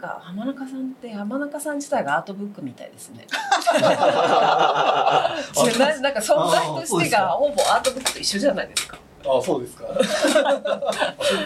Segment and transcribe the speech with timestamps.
[0.00, 3.26] か浜中さんって浜中さん自体がアートブックみたいですね。
[5.78, 8.98] ななんか存在としてがほぼアートブックと一緒じゃないですか。
[9.22, 9.86] あそうですか。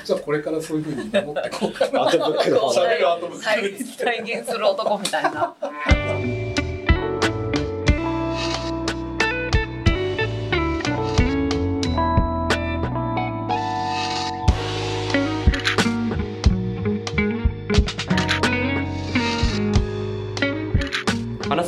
[0.05, 2.03] じゃあこれからそういうふうに守ってこうかな。
[2.03, 5.55] アートブックの再現する男みたいな。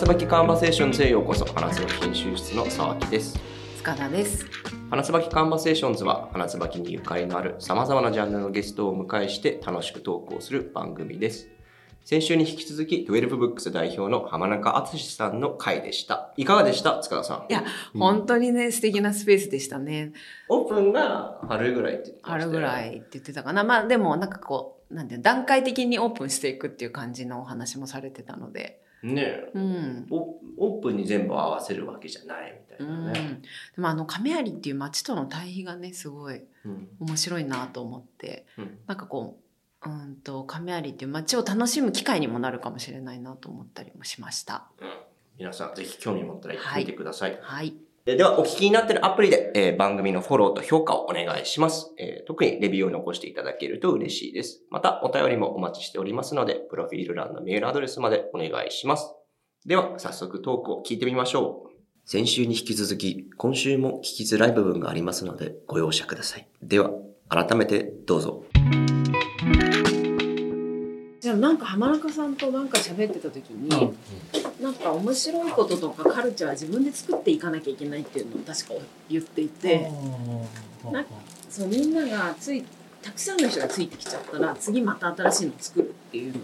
[0.06, 3.36] 椿カンバセーションズへようこそ花椿編集室の沢木です
[3.78, 4.46] 塚田です。
[4.88, 11.48] 花椿カンバセーションズは花椿にゆかりのある様々なジャンルのゲストをお迎えして楽しくトークをする番組です
[12.04, 17.00] 先週に引き続き12ブックス代表の浜中敦さんの回でしたいかがでした？
[17.00, 20.12] 塚田さんいや、うん本当にね、素敵なスペースでしたね。
[20.48, 23.64] オープンが春ぐらいって言ってたよ春ぐらいって言ってたかな。
[23.64, 28.85] まあでもなんかこう、なんていうの段階的にオープンしていくっていう感じのお話もされてたので。
[29.14, 29.50] ねえ。
[29.54, 30.06] うん。
[30.10, 33.48] オオープンに全部合わせるわけじゃないみたういなね、ん、で
[33.78, 36.88] もあの亀有っていう町との対比がねすごいうん。
[37.00, 38.46] 面白いなと思って。
[38.58, 38.78] うん。
[38.86, 39.38] なんかこ
[39.84, 44.66] ううんと亀有っていう町を楽しむ機会にもなるかもしれないなと思ったりもしました。
[44.80, 44.88] うん。
[45.38, 47.68] 皆さんぜひ興味持ったら行ってみてください、はい。
[47.68, 54.62] えーでは、お聞きになっているアプリで、えー番組のフォローと評価をお願いします、えー特にレビューを残していただけると嬉しいです。
[54.70, 59.12] また、お便りもお待ちしておりますので、プロフィール欄のメールアドレスまでお願いします。
[59.66, 61.70] では、早速トークを聞いてみましょう。
[62.04, 66.46] 先週に引き続き、今週も聞きづらい部分がありますので、ご容赦ください。
[66.62, 66.92] では、
[67.28, 68.44] 改めてどうぞ。
[71.26, 73.68] じゃあなんか浜中さんとなんか喋ってた時に、
[74.62, 78.74] なんか面白いこととかカルチャーは自分で作っていかなきゃいけないっていうのを確か
[79.08, 79.90] 言っていて、
[80.84, 81.10] なんか
[81.50, 82.64] そうみんながつい
[83.02, 86.42] たくさんの人がついてきちゃったら次また新しいの作るっていうのを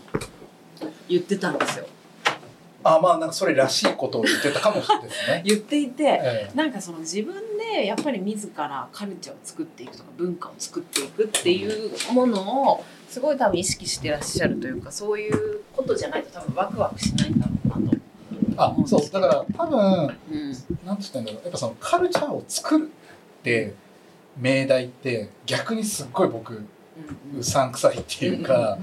[1.09, 1.87] 言ってたんですよ。
[2.83, 5.43] あまあなんかそれらしいことを言ってたかもしれないですね。
[5.47, 7.35] 言っていて、ええなんかその自分
[7.73, 17.96] でやっぱり自らカルチャーを作っていくとか文化を作っていくっていうものをすごい多分意識してらっしゃるというかそういうことじゃないと多分ワクワクしないんだろうなと。
[18.56, 19.78] あそうだから多分
[20.30, 20.46] うん。
[20.86, 21.42] なんて言ったんだろう。
[21.42, 23.74] やっぱそのカルチャーを作るって
[24.39, 26.64] 命題って逆にすっごい僕
[27.39, 28.78] うさんくさいっていうか、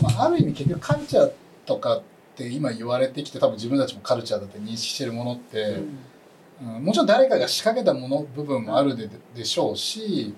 [0.00, 1.32] まあ、ある意味結局カルチャー
[1.66, 2.02] とかっ
[2.34, 5.98] て今言われてきて多分自分たちもカルチャーだって認識してるものって、うん
[6.62, 10.32] もちろん誰かが仕掛けたもの部分もあるででしょうし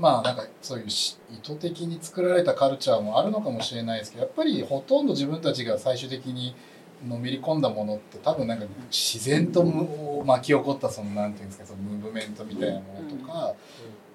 [0.00, 6.54] まあなんかそういうし意図的に作られたカルチャーもあるのかもしれないですけどやっぱりほとんど自分たちが最終的に
[7.06, 13.54] のめり込んだものって多分なんか自然とむ巻き起こったそのなんていうんですかそのムーブメントみたいなものとか、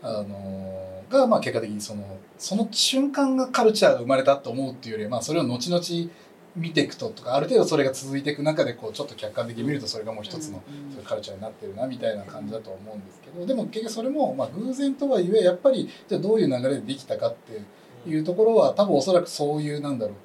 [0.01, 2.03] あのがまあ結果的にその
[2.37, 6.11] その瞬間がカルチャーが生まれたと思うっていうよりはまあそれを後々
[6.55, 10.63] 見ていくととかある程度それが続いていく中でこうちょっと客観的に見るとそれがもう一つの
[11.03, 20.15] カルチャーになってるなみたいな感じだと思うんですけどでも結局それもまあ偶然とはいえやっぱりじゃあどういう流れでできたかっていうところは多分おそらくそういうなんだろう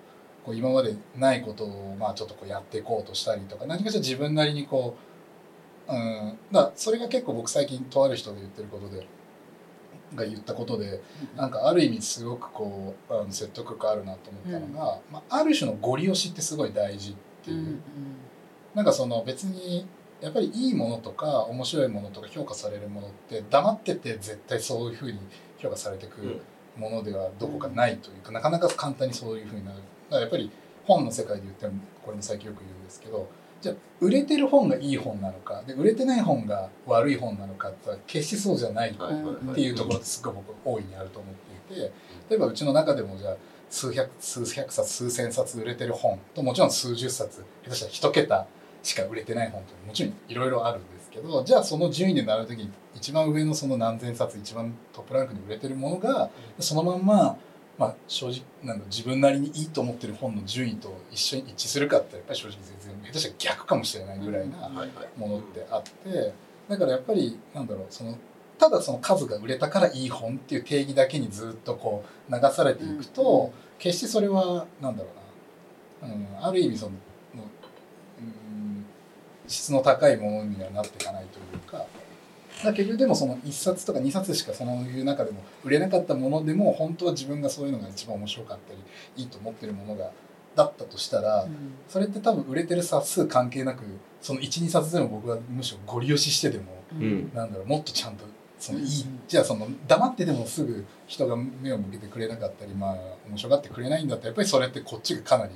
[0.45, 4.97] こう今までないことをまあちょっとこうやっていこうとしたりとか何かしら自分なりにこ
[5.89, 9.07] ううんだそれが結構僕最近とある人で言ってることで
[10.15, 11.03] が言ったことで
[11.37, 17.81] なんかある意味すごくこうあの説得力あるなと思ったのが、まあ、ある種のゴリ押しってすごい大事っていう。
[18.75, 19.87] なんかその別に
[20.21, 25.19] やっぱりいいものとか面白いものとか評価されるものって黙ってて絶対そういうふうに
[25.59, 26.41] 評価されてくる
[26.77, 29.79] ものではどこかないというか、なかなか簡単にそういうふうになる。
[29.79, 30.51] だからやっぱり
[30.85, 31.73] 本の世界で言っても
[32.03, 33.29] これも最近よく言うんですけど
[33.61, 41.35] じゃあ売れてる本がいい本なのかで売れてない本が悪い本なのかって決してそうじゃないっていうところってすごい僕大いにあると思っ
[41.69, 41.93] ていて
[42.31, 43.37] 例えばうちの中でもじゃあ
[43.69, 48.47] 数百数百冊数千冊売れてる本ともちろん数十冊下手したら一桁
[48.83, 57.37] しか売れてない本ともちろんいろいろあるんですけどじゃあその順位で並ぶ時に一番上のその何千冊一番トップランクに売れてるものがそのまんま、
[57.81, 64.69] まあ、正直なんだ自分なりにいいと思ってる本の順位と一緒に一致するかってやっぱり正直全然下手したら逆かもしれないぐらいな
[65.17, 66.35] ものってあって
[66.69, 68.19] だからやっぱりなんだろうその
[68.59, 75.09] ただその数が売れたからいい本っていう定義だけにずっとこう流されていくと、決してそれはなんだろ
[76.03, 78.85] うな、うん、ある意味その、うん、
[79.49, 81.87] 質の高いものにはなっていかないというか
[82.65, 88.79] だ結局でもその1冊とか2冊しかそういう中でも売れなかったものでも本当は自分がそういうのが一番面白かったり
[89.17, 90.11] いいと思ってるものが
[90.57, 91.47] だったとしたら、
[91.89, 93.85] それって多分売れてる冊数関係なく
[94.21, 97.31] その12冊でも僕はむしろゴリ押ししてでも、うん。
[97.33, 98.25] なんだろうもっとちゃんと
[98.59, 98.87] そのいい、
[99.27, 102.97] じゃあその黙っててもすぐ人が目を向けてくれなかったりまあ
[103.29, 105.53] 面白がってくれないんだったらやっぱりそれってこっちがかなり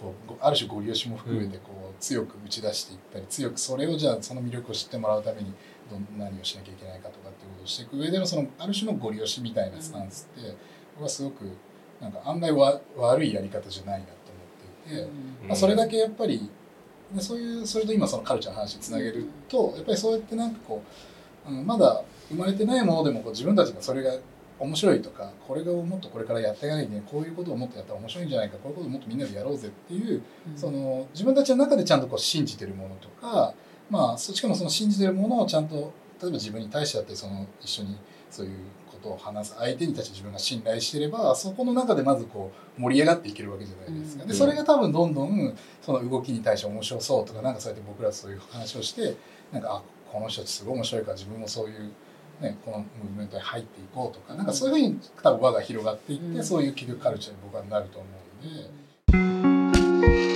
[0.00, 5.52] こうある種ご利用しも含めてこう強く打ち出していったり強くそれをじゃあその魅力を知ってもらうために
[5.90, 10.56] ど何をしなきゃいけないかとかっていうことをしていく上でのそのある種のご利用しみたいなスタンスって
[10.94, 11.56] 僕はすごく
[12.00, 14.12] なんか案外わ悪いやり方じゃないなと
[14.90, 16.50] 思っていて、まあ、それだけやっぱり
[17.18, 20.82] そういうそれと今そのカルチャーの話につなげるとやっぱりそうやってなんかこ
[21.48, 24.12] う、うん、まだ生まれてないものでもこう自分たちがそれが
[24.58, 33.54] 面白いとかこれがもっとこれからやっていかないでこういうことをもっとやったら面白いんじゃないかこういうことをもっとみんなでやろうぜっていう、うん、その自分たちの中でちゃんとこう信じてるものとか
[33.90, 37.98] まあしかもその信じてるものをちゃんと例えば自分に対してだってその一緒に
[38.30, 38.56] そういう
[38.90, 44.24] ことを話す相手に対して自分が信頼してればそこの中でまずこう盛り上がっていけるわけじゃないですか。
[44.24, 49.16] でそれが多分どんどんその動きに対して面白そうとかなんかそうやって僕らそういう話をして
[49.52, 51.92] なんかあこの人たちすごい面白いから自分もそういう
[52.40, 58.06] ね、このムーブメントに入っていこうとかなんかそういうふうに多分輪が広がっていって、うん、そういう企業カルチャーに僕はなると思
[58.42, 60.35] うんで、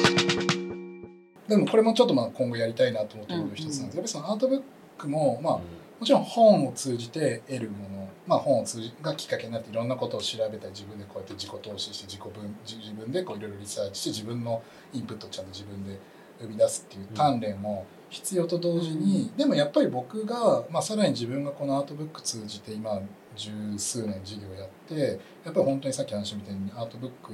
[1.50, 3.80] でもこれもちょっとまあ今後やりたいなと思っている一つなんです。
[3.80, 4.62] けど、やっぱりそのアートブッ
[4.96, 14.62] クもまあ、もちろん本を通じて得るもの、まあ、本を通じがきっかけになっていろんなことを調べたり自分でこうやって自己投資して自己分自分でこういろいろリサーチして自分の
[14.92, 15.98] インプットをちゃんと自分で
[16.40, 23.00] 生み出すっていう鍛錬も、うん必要と同時にでもやっぱり僕が、まあ、さらに自分がこのアートブック通じて今
[23.36, 27.32] 十数年授業やってやっぱり本当にさっき話みたいにアートブック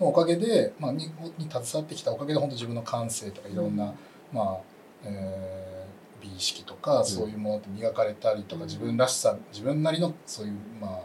[0.00, 3.92] のおかげで、まあ、にに携わってきたおかげで本当自分の感性とかいろんな、うん、
[4.32, 11.00] まあえー、美意識とかそういうものって磨かれたりとか、自分らしさ自分なりのそういうまあ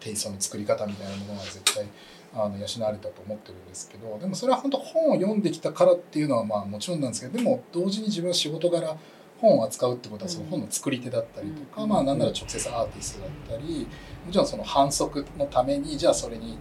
[0.00, 1.86] テイストの作り方みたいなものが絶対
[2.34, 8.96] あの養われたと思ってるんですけどでもそれは本当本を読んできたからっていうのはまあもちろんなんですけどでも同時に自分は仕事柄
[9.40, 13.86] 本を扱うってことはその本の作り手だったりとか、うん、まあなんなら直接アーティストだったり
[14.26, 16.58] もちろんその反則のためにじゃあそれに、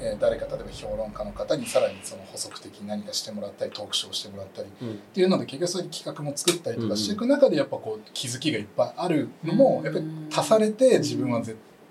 [0.00, 11.42] え誰か例えば評論家の方にさらにその補足的に何かしてもらったりトークショーしてもらったりっていうので結局そういう企画も作ったりとかしていく中でやっぱこう気づきがいっぱいあるのもやっぱり足されて自分は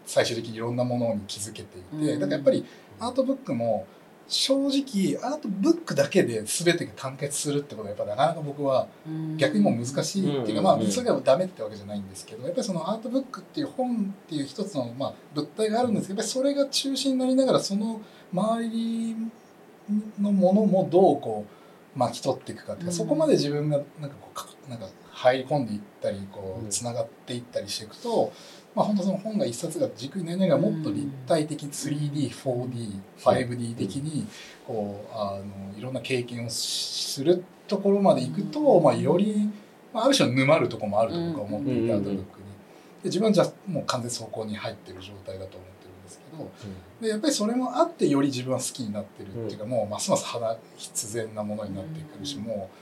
[0.06, 2.66] 最終的にいろんなものに気づけていてだからやっぱり
[3.00, 3.88] アートブックも
[4.28, 8.88] 正直アートブックだけで全てが完結するってことはやっぱなかなか僕は
[9.38, 18.02] 逆にもう難しいっていうかまあそれがダメってわけじゃないんですけどやっぱりそのアートブックっていう本っていう一つのまあ物体があるんですけどやっぱりそれが中心になりながらその
[18.34, 19.16] 周り
[20.20, 21.46] のものもどうこ
[21.96, 28.34] う巻き取っていくかっていうかそこまで自分がなんかこうなんか入り込んでいったりこうつながっていったりしていくと
[28.76, 34.28] まあ、本当その本が一冊が軸になりながらもっと立体的 3D4D5D 的に
[34.68, 35.46] こうあの
[35.78, 39.50] いろんな経験をするところまでいくと、まあ、より、
[39.94, 42.26] まあ、ある種の沼るところもあると僕は思っていてアートブックに。
[43.04, 46.52] で自分はじゃもう完全走行に入ってる状態だと思ってるんですけど、
[47.02, 52.78] でやっぱりそれもあってより自分は好きになってるっていうか、もうますます肌必然なものになってくるし、もう。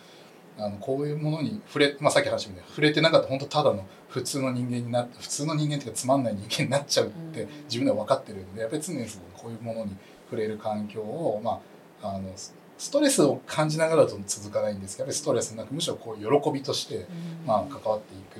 [0.57, 9.95] あのこういうものに触れ、まあ、さっき話した触れてなかった本当ただの普通の人間にな普通の人間っていうかつまんない人間になっちゃうって自分では分かってるんでやっぱり常にこういうものに
[10.29, 11.59] 触れる環境を、ま
[12.03, 17.07] あ、あのストレスを感じながらと続かないんですけどやっぱりストレスなくむしろこう喜びとして、
[17.47, 18.37] まあ、関わっていく、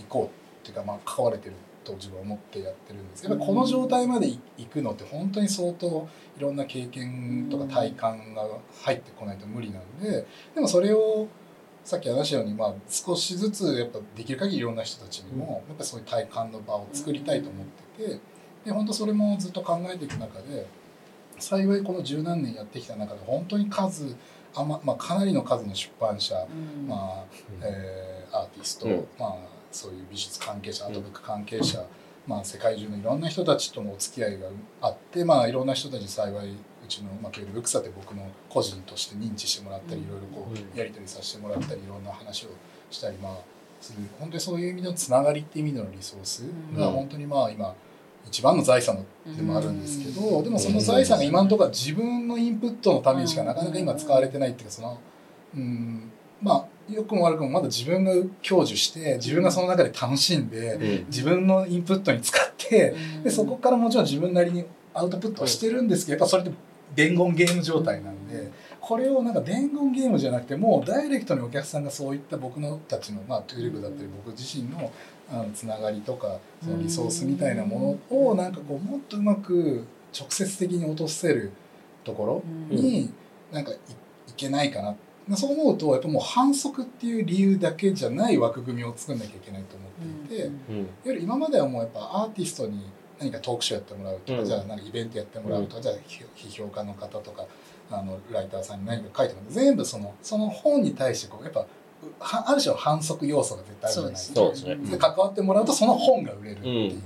[0.00, 0.28] いこうっ
[0.62, 4.38] ていうか、まあ、関われてると自分は思ってやってるんですけどこの状態までい
[4.72, 6.08] くのって本当に相当
[6.38, 8.48] いろんな経験とか体感が
[8.82, 11.28] 入ってこないと無理なんででもそれを
[11.84, 17.66] さっき話したように、まあ、少しずつやっぱできる限りいろんな人たちにもやっぱそういう体感の場を作りたいと思っ
[17.98, 18.20] てて
[18.64, 20.66] で本当それもずっと考えていく中で
[21.38, 24.16] 幸いこの十何年やってきた中で本当に数
[24.54, 26.34] あま、まあ、かなりの数の出版社、
[26.86, 27.24] まあ
[27.60, 28.86] えー、アーティスト、
[29.18, 29.36] まあ、
[29.70, 31.84] そういう美術関係者アートブック関係者、
[32.26, 34.46] まあ、世界中のいろんな人たちとのお付き合いが
[34.80, 42.48] あって、まあ、いろんな人たち幸いうちの、まあ、ケール・ブックサって僕の個人として認知してもらったりいろいろこうやり取りさせてもらったりいろんな話を
[42.90, 43.36] したりまあ
[43.80, 43.98] する。
[44.18, 46.44] 本当にそういう意味のつながりっていう意味でのリソース
[46.76, 47.74] が本当にまあ今
[48.26, 54.98] 一番の財産でもあるんですけどでもその財産が今のところは自分のインプットのためにしかなかなか今使われてないっていうかその
[55.54, 56.10] うん
[56.40, 58.12] まあ良くも悪くもまだ自分が
[58.42, 66.52] 享受して自分がその中で楽しんで自分のインプットに使ってでそこからもちろん自分なりにアウトプットはしてるんですけどやっぱそれで
[66.94, 74.92] 伝言ゲーム状態なんでこれをなんか伝言ゲームじゃなくてもうダイレクトにお客さんがそういった僕のたちの、まあ、トゥーリブだったり僕自身の
[75.32, 79.86] あのつながりとかそのリソースみたいなものをなんかこうもっとうまく
[80.18, 81.50] 直接的に落とせる
[82.04, 83.10] ところに
[83.50, 83.78] なんかいい
[84.36, 84.96] けないかな。
[85.36, 90.50] そう思うとやっぱもう反則っていう理由だけじゃない枠組みを作んなきゃいけないと思っていて、いわ
[91.06, 92.84] ゆる今まではもうやっぱアーティストに
[93.18, 95.94] 何かトークショーやってもらうとか、じゃあなんかイベントやってもらうとか、じゃあ
[96.36, 97.46] 批評家の方とか
[97.90, 99.52] あのライターさんに何か書いてもらう。
[99.52, 101.66] 全部そのその本に対してこうやっぱ
[102.20, 104.08] ある種の反則要素が絶対あるじゃな
[104.76, 105.14] いですか。
[105.14, 107.02] 関わってもらうとその本が売れるっていう。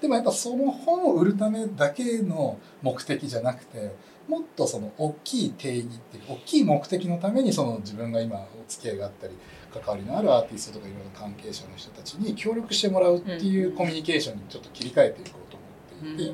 [0.00, 3.94] でもやっぱその本を売るためだけの目的じゃなくて
[4.28, 9.34] もっとその大きい定義っていう大きい目的のためにその自分が今お付き合いがあったり
[9.80, 15.56] 関わりのあるアーティストとかいろいろ関係者の人たちに協力してもらうっていうコミュニケーションにちょっと切り替えていこうと
[16.02, 16.32] 思っていて、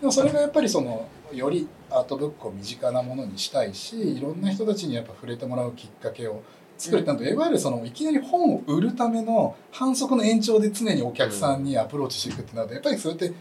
[0.00, 6.42] でもそれがやっぱりそのよりアートブックを身近なものにしたいしいろんな人たちにやっぱ触れてもらうきっかけを
[6.76, 13.32] 作れたので、いわゆるそのいきなり本を売るための反則の延長で常にお客さんにアプローチしていくってなるとやっぱりそれって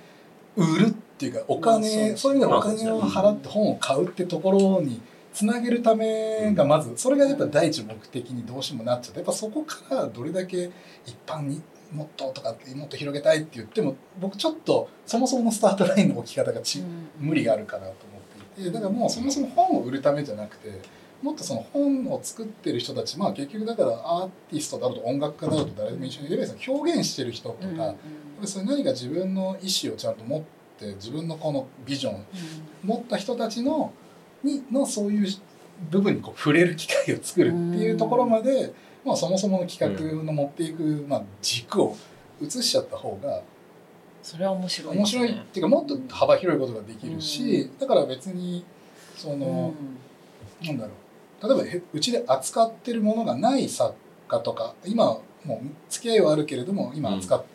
[0.56, 5.00] 売るっていうかお金、そういう意味でお金を払って本を買うってところに
[5.38, 10.72] つなげるためがまずそれがやっぱ第一目的にどうしてもなっちゃってやっぱそこからどれだけ
[11.06, 16.82] 一般にもっととかもっと広げたいって言っても僕ちょっとそもそものスタートラインの置き方がち、
[17.20, 18.72] 無理があるかなと思っていて。
[18.72, 20.82] だからもうそもそも本を売るためじゃなくて
[21.22, 27.94] もっとその本を作ってる人たちまあ結局だからアーティストだろうと音楽家だろうと誰でも一緒にいれば表現してる人とか、
[28.44, 30.41] それ何か自分の意思をちゃんと持っ
[30.79, 32.25] て自分のこのビジョン
[32.84, 33.94] 持った人たちの
[34.44, 35.27] にのそういう
[35.89, 38.74] 部分にこう触れる機会を作るっていうところまで、
[39.06, 41.96] まあ、そもそもの企画の持っていく、まあ、軸を
[42.41, 43.41] 移しちゃった方が
[44.22, 48.65] それは面白い、ね、面白いっていうかもっと幅広いことができるし、だから別に
[49.15, 49.74] その、
[50.62, 50.91] うん、なんだろ
[51.41, 51.48] う。
[51.48, 53.94] 例えばうちで扱ってるものがない作
[54.27, 57.46] 家とか今もう付き合いはあるけれども今扱っ、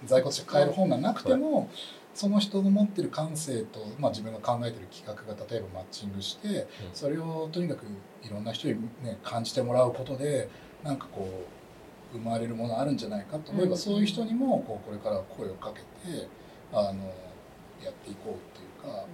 [0.00, 1.68] うん、在庫として買える本がなくても、
[2.14, 7.86] その人の持ってる感性と、まあ、自分が考えてる企画が例えばマッチングしてそれをとにかく
[8.22, 10.48] いろんな人に、ね、感じてもらうことで
[10.82, 11.46] なんかこ
[12.14, 13.52] う生まれるものあるんじゃないかと。
[13.52, 16.28] 思えば、そういう人にもこうこれから声をかけて
[16.70, 17.04] あの
[17.82, 19.06] やっていこうっていうか。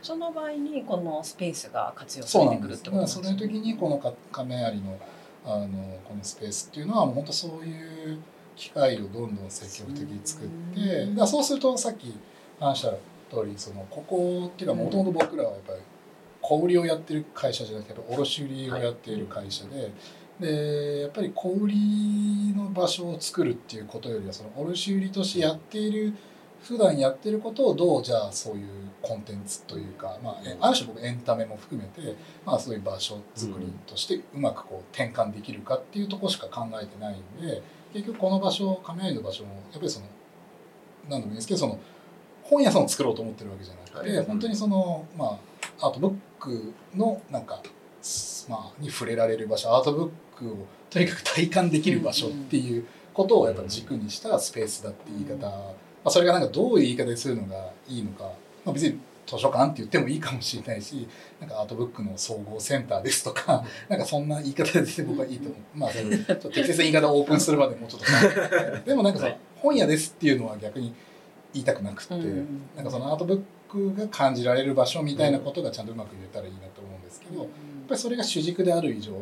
[0.00, 3.24] その場合にこのスペースが活用されてくるってことですね。
[3.24, 4.98] その時にこの亀有の
[5.44, 8.18] あのこのスペースっていうのは本当そういう
[8.56, 12.14] 機会をどんどん積極的に作ってだそうするとさっき
[12.60, 15.78] 話した通りそのここっていうかもともと僕らはやっぱり
[16.42, 19.18] 小売りをやってる会社じゃなくて卸売をやってい。
[19.18, 19.92] る会社で、
[20.40, 26.14] でやっぱり小売りの場所を作るっていうことよりはその卸売としてやっている
[26.62, 28.68] 普段やってることをどうじゃあそういう
[29.00, 32.14] コンテンツというか、まあ、ある種僕エンタメも含めて、
[32.44, 37.62] まあ、そういう場所作りとしてうまくこう転換できるかっていうとこしか考えてないんで
[37.92, 40.06] 結局この場所亀有の場所もやっぱりその
[41.08, 41.78] 何でもいいですけどその
[42.50, 45.38] 本屋さんを作ろうと思ってるわけじゃなくて、はい、本当にそのま
[45.80, 47.62] あアートブックのなんか、
[48.48, 55.74] まあ、に触れられる場所アートブックをとにかく体感できる場所っていうことをやっぱ軸にしたスペースだって言い方、ま
[56.06, 58.24] あ、それがなんかどういう言い方でするのがいいのか、
[58.64, 61.06] まあ、別に図書館って言ってもいいかもしれないし
[61.38, 65.78] なんかアートブックの総合センターですとかなんかそんな言い方で僕はいいと思う。
[65.78, 65.90] まあ
[66.52, 68.82] 適切な言い方をオープンするまでもうちょっと。
[68.84, 70.92] でもなんかその本屋ですっていうのは逆に
[71.52, 77.46] 言いたくなくって、うん、なんかそのアートブックが感じられる場所みたいなことがちゃんとうまく言えたらいいなと思うんですけど、やっ
[77.88, 79.12] ぱりそれが主軸である以上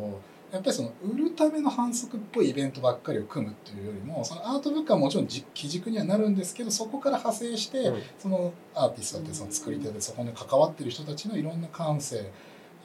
[0.51, 12.31] やっぱりその売るための反則っぽいイベントばっかりを組むっていうよりもそのアートブックはもちろん基軸にはなるんですけどそこから派生して、そのアーティストってその作り手でそこに関わってる人たちのいろんな感性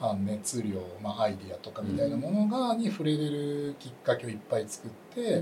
[0.09, 5.41] あの熱量、まあ、アイディアとかみたいなものが、に触れれるきっかけをいっぱい作って、やっ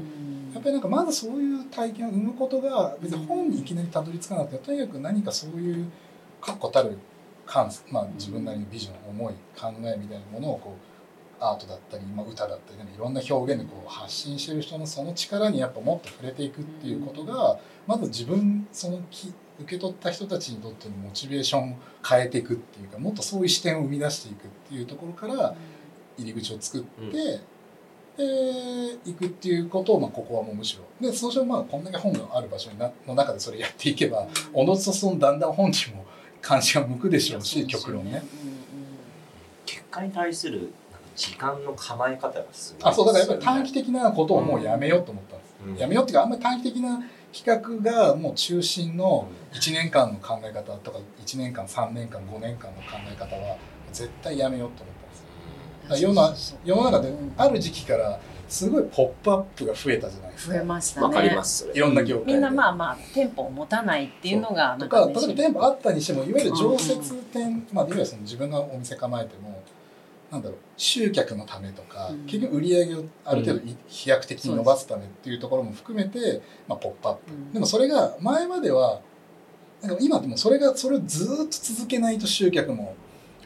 [0.61, 5.91] ぱりなんかまずそういう体験を生むことが別に本にいきなりたどり着かなくてとにかく何かそういう
[6.39, 6.97] 確固たる
[7.45, 21.75] 感、まあ、自分なりのビジョン思い考えみたいなものをこうアートだったり、まあ、歌だったり、いろんな表現でこう発信してる人のその力にやっぱもっと触れていくっていうことがまず自分そのき受け取った人たちにとってのモチベーションを
[22.07, 25.55] 変えていくっていうかもっとそういう視点を生み出していくっていうところから
[26.17, 27.41] 入り口を作って、うん、で
[29.05, 36.05] 行くっていうことを、まあ、ここはもうむしろでそうしてまあこんだけ本がある場所になの中でそれやっていけばおのずとそのだんだん本にも
[36.41, 38.23] 関心が向くでしょうし極論ね。
[39.65, 40.73] 結果に対する
[41.15, 53.57] 時間の構え方がすごい、あそうだからやっぱり短期的なことをもうやめようと思ったんです、うん、やめようっていうかあんまり短期的な企画がもう中心の1年間の考え方とか1年間3年間5年間の考え方は
[53.91, 56.09] 絶対やめようと思ったんですよ。
[56.09, 60.53] 世の世の中である時期からすごいポップアップが増えたじゃないですか。
[60.53, 61.07] 増えましたね。
[61.07, 61.71] わかります。
[61.73, 69.62] いろんな業界みんなまあまあ店舗を持たないっていうのがとか、例えば店舗あったにしてもいわゆる常設店、まあいわゆるその自分がお店構えても
[70.33, 72.25] なんだろう集客のためとか、うん。
[72.25, 77.31] 結局売り上げをある程度い飛躍的に伸ばすためっていうところも含めて、まあ、ポップアップ。
[77.31, 77.53] うん。
[77.53, 79.01] でもそれが前までは
[79.83, 82.95] なんか今でもそれがそれをずーっと続けないと集客も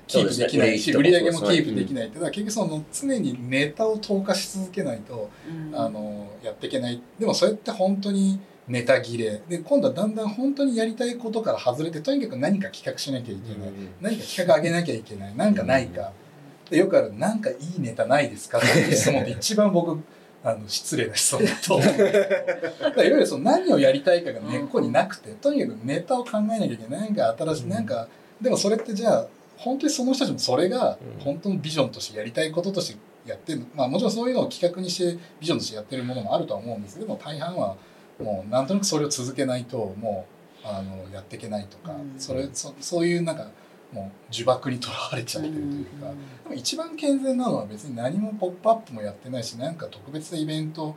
[0.08, 0.98] キープできないし、ね。
[0.98, 5.76] 売り上げもキープできないってだから結局その常にネタを投下し続けないと、うん。
[5.78, 7.02] あのやっていけない。
[7.20, 8.40] でもそれって本当に
[8.70, 9.42] ネタ切れ。
[9.50, 15.34] で今度はだんだん本当にやりたいことから外れてとにかく何か企画しなきゃいけない、何か企画上げなきゃいけない。
[15.36, 16.27] 何かないか、で
[16.72, 18.58] よくある「なんかいいネタないですか?
[18.60, 19.98] 」っていう質問って一番僕
[20.44, 21.88] あの失礼な質問だと思う。
[21.94, 27.68] んでいわゆるその何をやりたいかが根っこになくてとにかくネタを考えなきゃいけない何か新しい。
[27.68, 28.08] なんか
[28.42, 31.24] でもそれってじゃあ本当にその人たちもそれがうん。
[31.24, 37.76] 本当のビジョンとしてやりたいこととしてやってるまあもちろんそういうのを企画にしてビジョンとしてやってるものもあるとは思うんですけども大半は
[38.22, 40.26] もうなんとなくそれを続けないとも
[40.64, 42.20] うあのやっていけないとか、うん。
[42.20, 43.48] それそそういうなんか
[43.94, 46.08] もう呪縛にとらわれちゃってるというか、
[46.44, 50.96] でも一番健全なのは別に何も「ポップアップもやってないしなんか特別なイベント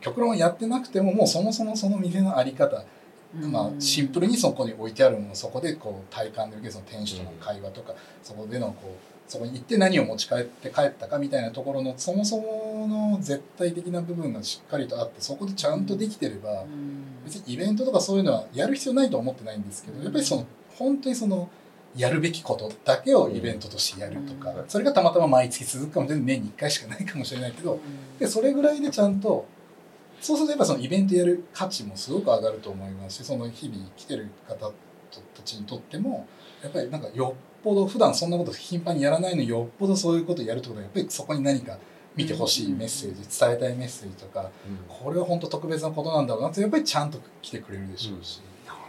[0.00, 2.84] 極論やってなくてももうそもそもその店のあり方、
[3.40, 3.52] うん。
[3.52, 17.24] まあ、シンプルにそこに置いてあるものそこでこう体感で受けるその店主との会話とか、そこでのこうそこに行って何を持ち帰って帰ったかみたいなところのそもそもの絶対的な部分がしっかりとあってそこでちゃんとできてれば、うん。
[17.24, 20.46] 別にイベントとかそういうのはやる必要ないと思ってないんですけどやっぱりその
[20.78, 21.48] 本当にその
[21.96, 24.64] やるべきことだけをイベントとしてやるとか、うん。
[24.68, 27.78] それがたまたま毎月続くかもしれない年に1回しかないかもしれないけど
[28.18, 29.46] でそれぐらいでちゃんと
[30.20, 34.70] そうするとやっぱそのイベントやる価値もすごく上がると思いますしその日々来てる方
[35.34, 36.26] たちにとっても
[36.62, 41.78] やっぱりなんかよっぽど普段そんなこと頻繁にやらないのによっぽどそういうことをやるってことはやっぱりそこに何か
[42.14, 44.50] 見てほしいメッセージ伝えたいメッセージとか
[44.88, 48.40] これは本当特別なことなんだろうなってやっぱりちゃんと来てくれるでしょうし、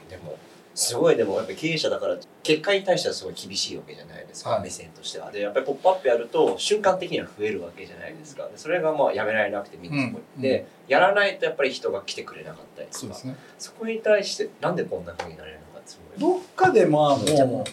[0.09, 0.37] でも
[0.77, 4.61] すごいでもやっぱ経営者だから結果に対してはすごい厳しいわけじゃないですか、はい。
[4.61, 5.31] 目線としては。
[5.31, 8.43] でやっぱり「ポップアップやると瞬間的には増えるわけじゃないですか。
[8.43, 13.27] でそれがまあやめられなくてみんなそこうんで、やらないとやっぱり人が来てくれなかったりとか。
[13.27, 13.35] ね。
[13.57, 17.65] そこに対してなんでこんな風になれるのかすごいどっかでまあもも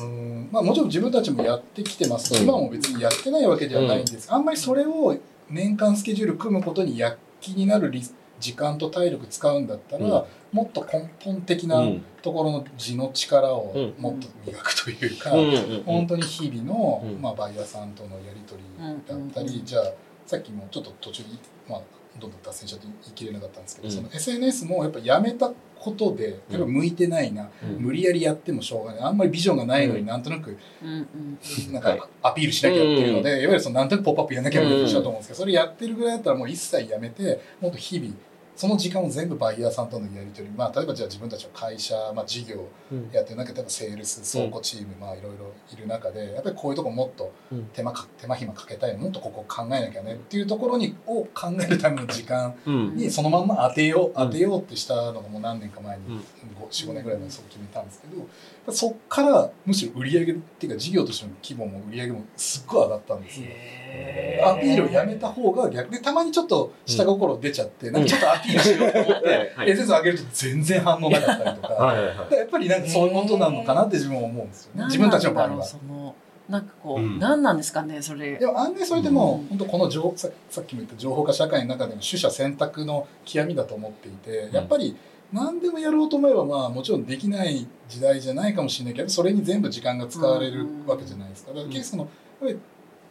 [0.00, 0.48] ううん。
[0.50, 2.34] まあもちろん自分たちもやってきてます。
[2.42, 5.16] 今も別にやってないわけではないんです、あんまりそれを
[5.48, 8.02] 年間スケジュール組むことに躍起になるリ
[8.40, 10.24] 時間と体力使うんだったら、うん。
[10.52, 11.82] もっと根本的な
[12.22, 13.94] ところの地の力をうん。
[14.02, 15.54] もっと磨くというか、うん。
[15.54, 17.20] うん本当に日々の、うん。
[17.20, 19.84] まあ、バイヤーさんとのやり取りだったり、じゃあ
[20.26, 21.80] さっきもちょっと途中に、まあ、
[22.20, 23.94] どんどん脱線しちゃって言い切れなかったんですけど、うん。
[23.94, 27.84] その SNS もやっぱやめたことでやっぱ向いてないな、うん。
[27.84, 29.02] 無理やりやってもしょうがない。
[29.02, 30.00] あんまりビジョンがないのうん。
[30.00, 31.98] になんとなくうんうんなんはい。
[31.98, 38.14] かアピールしなきゃっていうので、いわゆるそのなんとなく「ポップアップやんなきゃみたいな人だと思うんですけどそれやってるぐらいだったらもう一切やめてもっと日々
[38.56, 43.10] その時間を全部バイヤーさんとのやり取りまあ例えばじゃあ自分たちの会社、まあ、事業うん。
[43.12, 47.64] やってる中で例えばセールス倉庫チーム、まあいろいろいる中でやっぱりこういうとこもっとうん。
[47.72, 52.96] 手間か手間暇かけたいもっとここ考えなきゃねっていうところにを考えるための時間うん。
[52.96, 54.12] にそのまんま当てよううん。
[54.14, 56.20] 当てようってしたのがもう何年か前にうん。
[56.68, 63.46] 45年ぐらい前にそう決めたんですけどそっからむしろ売り上げっていうか事業としての規模も売り上げもすっごい上がったんですよ。
[63.94, 69.70] へアピールをやめた方が逆でたまにちょっと下心出ちゃって、なんかちょっとアピールしようと思って、 はい。
[69.70, 72.16] SNS 上げると全然反応なかったりとか、はいはいはい。
[72.16, 74.80] だからやっぱりなんかそういうことなのかなって自分は思うんですよね。
[74.80, 75.64] 何自分たちの場合は。
[75.64, 76.14] その
[76.48, 77.18] なんかこう、うん。
[77.18, 78.36] 何なんですかねそれ。
[78.36, 79.58] でも案外それでも、うん。
[79.58, 84.96] 本当この情ささっきも言った情報化社会の中での取捨選択の極みだと思っていて、やっぱり
[85.32, 91.50] 何でもやろうと思えばまあもちろんできない時代じゃないかもしれないけどそれに全部時間が使われるわけじゃないですか。
[91.50, 92.58] だから結局そのやっぱり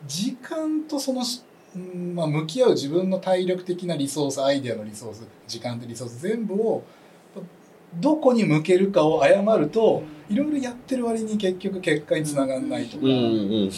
[0.06, 1.24] 時間とその
[2.14, 6.84] まあ、向き合う自分の体力的なリソースアイデアのリソース時間とリソース全部を
[8.00, 13.04] どこに向けるかを誤るといろいろやってる割に結局結果につながらないとか。
[13.04, 13.70] うんうん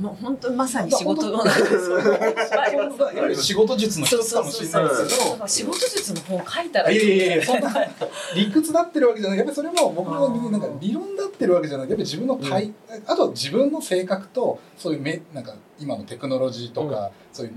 [0.00, 1.42] もう本当にまさに仕事の
[3.36, 6.96] 仕事術の一つかもしれないですけど仕事術の本書いたらあい。
[6.96, 7.44] やいやいや。
[7.44, 7.70] そんな。
[8.34, 9.38] 理屈だってるわけじゃない。
[9.38, 11.88] やっぱりそれも僕のなんか理論だってるわけじゃない。
[11.88, 12.72] やっぱり自分の体、
[13.06, 17.52] あとは自分の性格とそういうめなんか今のテクノロジーとか、そういう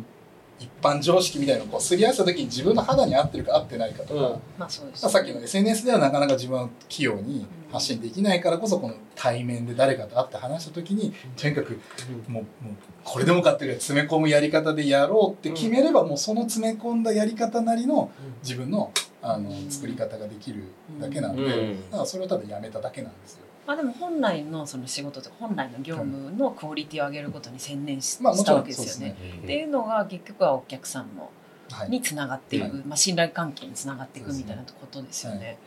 [0.60, 4.42] 一般常識みたいなのをこうすり合わせた時に自分の肌に合ってるか合ってないかとか、うん。
[4.58, 11.80] まあそうですさっきの SNS ではなかなか自分は器用に発信できないからこそこの対面で誰かと会って話した時にとにかく
[12.28, 18.12] もうもうこれでもかっていう詰め込むやり方でやろうって決めれば、もうその詰め込んだやり方なりの
[18.44, 20.66] 自分のあのうん作り方ができる
[21.00, 21.90] だけなんで、うん。
[21.90, 23.43] だからそれをただやめただけなんですよ。
[23.66, 29.16] まあでも本来のその仕事とか本来の業務のクオリティを上げることに専念し,、たわけですよね。
[29.20, 29.40] ね。
[29.44, 31.30] っていうのが結局はお客さんの
[31.72, 31.90] はい。
[31.90, 35.58] につながっていく、はいまあ、信頼関係につながっていくみたいなことですよね。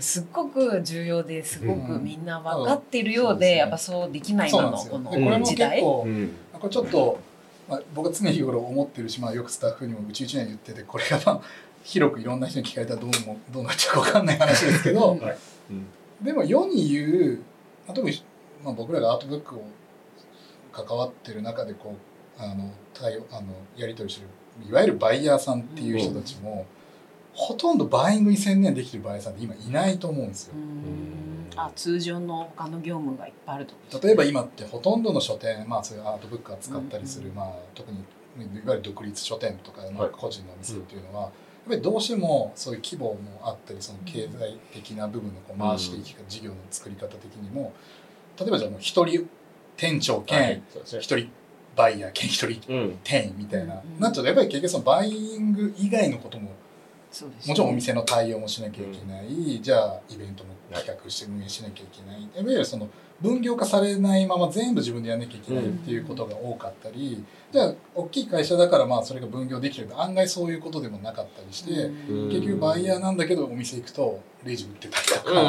[0.00, 5.80] すっごく重要ですごくみんな分かってるようで、やっぱそうできないののこの時代。
[5.80, 7.18] これちょっと、
[7.68, 11.40] まあ、僕は常日頃思ってるし、まあ、よくスタッフにもうちうちには言っててこれがまあ
[11.82, 15.38] 広くいろんな人に聞かれたらどうもどうなっちゃうか分かんない話ですけど、 はい
[15.70, 15.86] うん、
[16.22, 17.42] でも世に言う
[17.86, 18.22] 特に、
[18.64, 19.64] まあ、僕らがアートブックを
[20.72, 21.96] 関わってる中でこ
[22.38, 26.66] うあの対あのやり取りしてるいわゆるバイヤーさんっていう人たちも、
[27.34, 30.54] うん、ほとんどバイングに専念できてるバイヤーさんって今いないと思うんですよ。
[31.56, 34.06] あ通常の他の業務がいっぱいあると。
[34.06, 38.02] 例えば今ってほとんどの書店、まあ、そういうアートブック扱ったりする、うん、まあ、特にい
[38.66, 41.32] わゆる独立書店とか、まあ、個人のお店っていうのは、はい
[41.70, 47.72] ぱりどうしてもそういう規模もあったりその経済的な部分のこう回していく事業の作り方的にも
[48.38, 49.28] 例えばじゃあ一人
[49.76, 51.30] 店長兼一人
[51.76, 52.60] バイヤー兼一人
[53.04, 56.50] 店員みたいな、なっちゃうとやっぱり結局そのバイイング以外のことも
[57.46, 62.88] もちろんお店の対応もしなきゃいけない、じゃあイベントも企画して運営しなきゃいけない、いわゆるその
[63.20, 75.42] 分業化されないまま全部自分でやんなきゃいけないっていうことが多かったり、じゃあ大きい会社だからまあそれが分業できる案外そういうことでもなかったりして、結局バイヤーなんだけどお店行くとレジ売ってたりとか、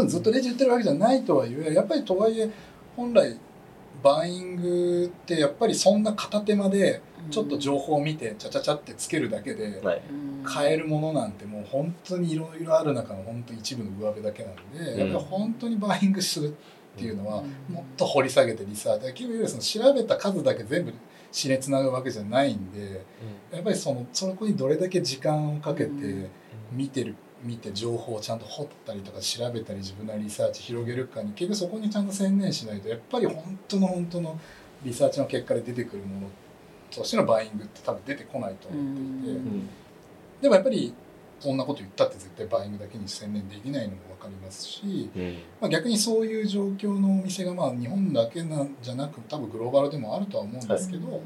[0.00, 2.50] うん、ずっとレジ売ってるわけじゃないとはいえやっぱりとはいえ
[2.96, 3.38] 本来
[4.04, 9.82] バイングってやっぱりそんな片手間でちょっと情報を見てちゃちゃちゃってつけるだけで
[10.44, 14.54] 買えるものなんてもう本当にいろいろある中の本当一部の上辺だけなん
[14.94, 19.12] で、やっぱり本当にバイングするっていうのはもっと掘り下げてリサーチ。
[19.14, 20.92] 結局その調べた数だけ全部
[21.32, 23.04] 仕入れつなぐわけじゃないんで、
[23.50, 25.90] やっぱりそのそこにどれだけ時間をかけて
[26.70, 34.40] 見てる見て情報をちゃんと掘ったりとか調べたり自分なりリサーチ広げるかに結局そこにちゃんと専念しないとやっぱり本当の本当の
[34.82, 36.30] リサーチの結果で出てくるもの
[36.90, 39.40] としてのバイイングって多分出てこないと思っていて、
[40.42, 40.94] でもやっぱり
[41.40, 45.10] そんなこと言ったって絶対バイイングだけに専念できないのも分かりますし、
[45.60, 51.20] まあ、逆にそういう状況のお店がまあ日本だけなんじゃなく多分グローバルでもあるとは思うんですけど、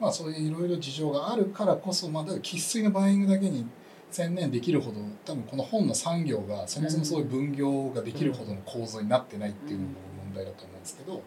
[0.00, 3.66] まあ、そういういろいろ事情があるからこそまだ生粋のバイングだけに
[4.14, 9.92] 専念できるほど多分この本の産業がそもそもそういう分業ができるほどの構造になってないっていうのも
[10.26, 11.22] 問題だと思うんですけど、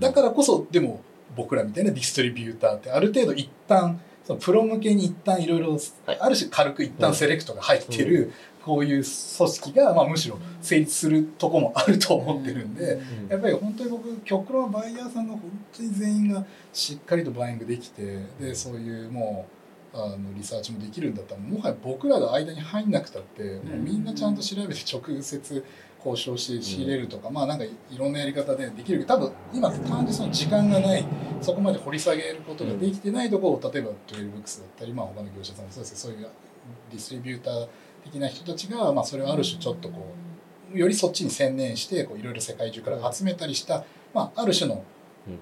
[0.00, 1.00] だからこそでも
[1.36, 8.32] 僕らみたいなディストリビューターってある程度一旦そのプロ向けに一旦いろいろある種軽く一旦セレクトが入ってる
[8.64, 19.57] こういう組織が、まあ、むしろ成立するとこもあると思ってるんで、やっぱり本当に僕極論バイヤーさんが本当に全員がしっかりとバイングできてでそういうもう。
[20.04, 25.64] あのリサーチもできるんだったらもはや僕らが間に入んなくたってもうみんなちゃんと調べて直接
[25.98, 31.04] 交渉して仕入れるとか、まあなんかいろんなやり方でできるけど多分今単純にその時間がない
[31.40, 36.30] そこまで掘り下げることができてないところを例えばトゥエルブックスだったり、まあ、他の業者さんもそうですけどそういう
[36.90, 37.68] ディストリビューター
[38.04, 40.14] 的な人たちが、まあ、それをある種ちょっとこ
[40.72, 43.84] うよりそっちに専念していろいろ世界中から集めたりした、
[44.14, 44.84] まあ、ある種の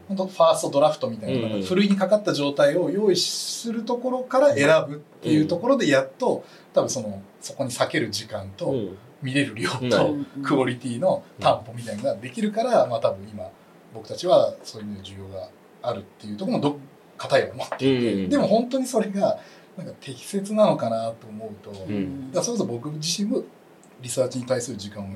[0.09, 8.75] 本当ファーストドラフトみたいな、ふるいにかかった状態を用意するところから選ぶっていうところでやっと多分そのそこに避ける時間と
[9.23, 13.49] 見れる量とクオリティの担保みたいなのができるから、まあ多分今
[13.95, 15.49] 僕たちはそういう需要が
[15.83, 16.79] あるっていうところもど
[17.17, 19.39] 片や持っていて、でも本当にそれが
[19.77, 21.71] なんか適切なのかなと思うと、
[22.33, 23.43] だそれこそ僕自身も
[24.01, 25.09] リサーチに対する時間を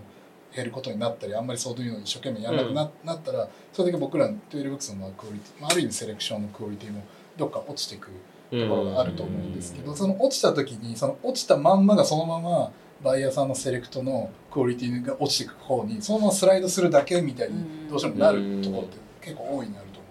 [0.61, 7.03] 減ることになったりあんまりそういうのを一生懸命やらなくな,、なったらそれだけ僕らのトゥエルブックスのクオリティ、まあ、ある意味セレクションのクオリティも
[7.37, 8.09] どっか落ちていく
[8.51, 20.09] ところがあると思うんですけど、その落ちた時にその落ちたまんまがそのままバイヤーさんのセレクトのクオリティが落ちていく方にそのままスライドするだけみたいにどうしてもなるところって結構大いにあると思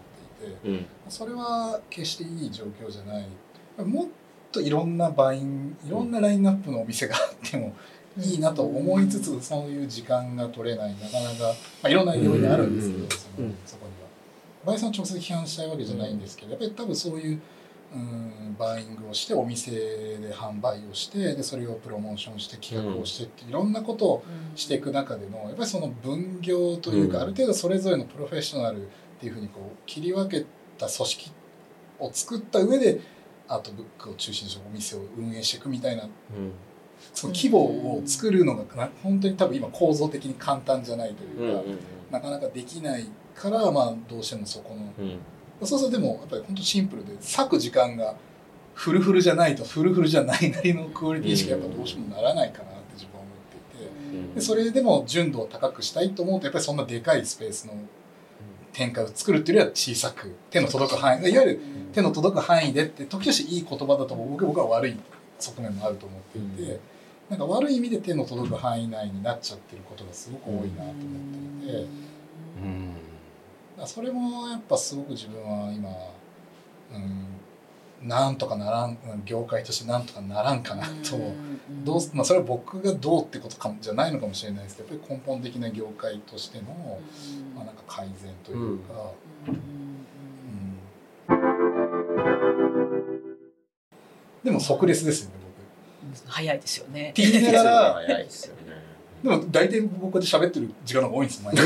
[0.55, 3.27] っていて、それは決していい状況じゃない。
[3.83, 4.07] もっ
[4.51, 7.75] といろんなバイイングいろんなラインナップのお店があっても
[8.21, 11.53] いいなと思いつつそういう時間が取れないなかなか、
[11.83, 14.09] まあ、いろんな要因あるんですけど、そのそこには。
[14.65, 17.41] バイヤーさん直接批判したいわけじゃないんですけどやっぱり多分そういう
[17.91, 24.23] うんバイイングをしてお店で販売をしてでそれをプロモーションして企画をしてっていろんなことを
[24.55, 30.45] していく中でのやっぱりその分業というかある程度それぞれのプロフェッショナルっていうふうにこう切り分け
[30.77, 31.31] た組織
[31.99, 33.01] を作った上で
[33.47, 36.07] アートブックを中心にしてお店を運営していくみたいな、
[37.19, 41.63] その規模を作るのが本当に多分今構造的に簡単じゃないというか、
[42.11, 43.05] なかなかできない
[43.35, 45.65] からまあどうしてもそこの。
[45.65, 48.15] そうするとでもやっぱり本当シンプルで割く時間が
[48.73, 54.35] フルフルじゃないとフルフルじゃないなりのクオリティしかやっぱどうしてもならないかなって自分は思っていて。
[54.35, 57.73] でそれでも純度を高くしたいと思うとやっぱりそんなでかいスペースの
[58.71, 61.59] 展開を作るっていうよりは小さく手の届く範囲いわゆる
[61.91, 64.97] 手の届く範囲でって時としていい言葉だと思う僕は悪い
[65.37, 66.79] 側面もあると思っていて。
[67.29, 70.95] なんか悪い意味で手の届く範囲内になっちゃってることがすごく多いなと思っ
[71.61, 71.87] ていて、
[73.77, 75.89] うん、それもやっぱすごく自分は今、
[76.91, 81.19] うん、なんとかならん業界としてなんとかならんかなと、
[81.83, 86.99] どうまあ、それは僕がどうってことかじゃないのかもしれないですけどやっぱり根本的な業界としての、
[87.55, 89.11] まあ、なんか改善というか。
[94.43, 95.35] でも即レスですよね。
[95.35, 95.38] 僕
[96.27, 97.09] 早いですよね。
[97.09, 97.93] って言いながら。
[97.93, 98.61] 早いですよね。
[99.23, 101.61] でも大体僕で喋ってる時間の方が多いんです毎日。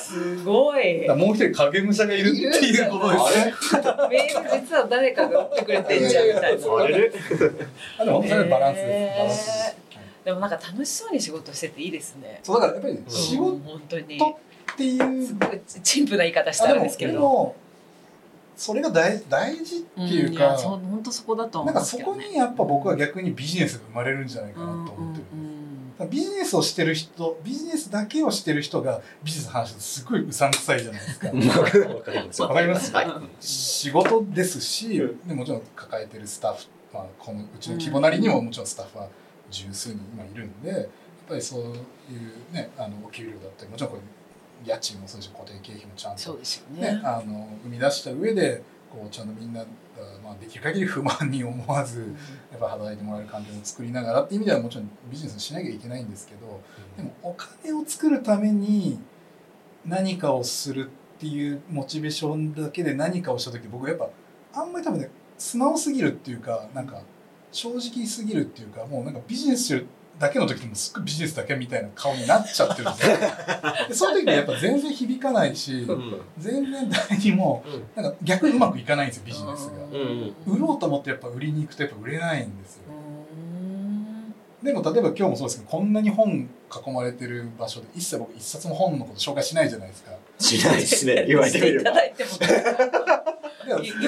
[0.00, 1.08] すごい。
[1.08, 3.38] もう一人影武者がいるっていうことです。
[3.76, 6.66] ねメール実は誰かが打ってくれてんじゃんみたいな。
[7.98, 9.18] あでも本当にバランスです。
[9.18, 9.76] バランスです。
[10.24, 12.40] でもなんか楽しそうに仕事してていいですね。
[12.42, 14.00] そうだからやっぱりね、仕事っ
[14.76, 17.54] ていうすごい陳腐な言い方したんですけど
[18.60, 31.28] それが大大事っていうか、うん、そう本当そこだと思う、ね、なんかそこにやっぱ僕は逆にビジネスが生まれるんじゃないかなと思ってるうんうん、ビジネスをしてる人ビジネスだけをしてる人がビジネスの話すごいうさんくさいじゃないですか。
[31.32, 32.42] わかります。
[32.42, 33.06] わかります、はい、
[33.40, 39.08] 仕事ですしでもちろん抱えてるスタッフ、まあ、このうちの規模なりにももちろんスタッフは
[39.50, 40.86] 十数人今いるんでやっ
[41.26, 41.74] ぱりそういう
[42.52, 44.02] ねあのお給料だったりもちろんこれ
[44.64, 46.34] 家賃もそうですし固定経費もちゃんと、
[46.74, 49.64] ね、ね、あの生み出した上でこうちゃんとみんな、
[50.22, 52.12] まあ、できる限り不満に思わず、
[52.50, 56.60] やっぱ働いてもらえる環境を作りながらっていう意味ではもちろんビジネスしなきゃいけないんですけど、
[56.96, 58.98] でもお金を作るために
[59.86, 64.08] 何かをするっていうモチベーションだけで何かをした時僕やっぱ
[64.54, 67.02] あんまり多分ね素直すぎるっていうかなんか
[67.52, 69.84] 正直すぎるっていうかもうなんかビジネス
[70.20, 73.16] だけの時もすっごいビジネスだけみたいな顔になっちゃってるんですよ。
[73.88, 77.64] でその時にやっぱ全然響かないし、うん、全然誰にも、
[77.96, 79.72] なんか逆にうまくいかないんですよビジネスが、
[80.46, 82.82] 売ろうと思ってやっぱ売りに行くとやっぱ売れないんですよ。
[84.62, 86.28] でも例えば今日もそうですけどこんなに本
[86.86, 90.10] 囲まれてる場所で一切僕一冊も本のこと紹介しないじゃないですか。
[90.38, 91.92] しないですね言われてみれば。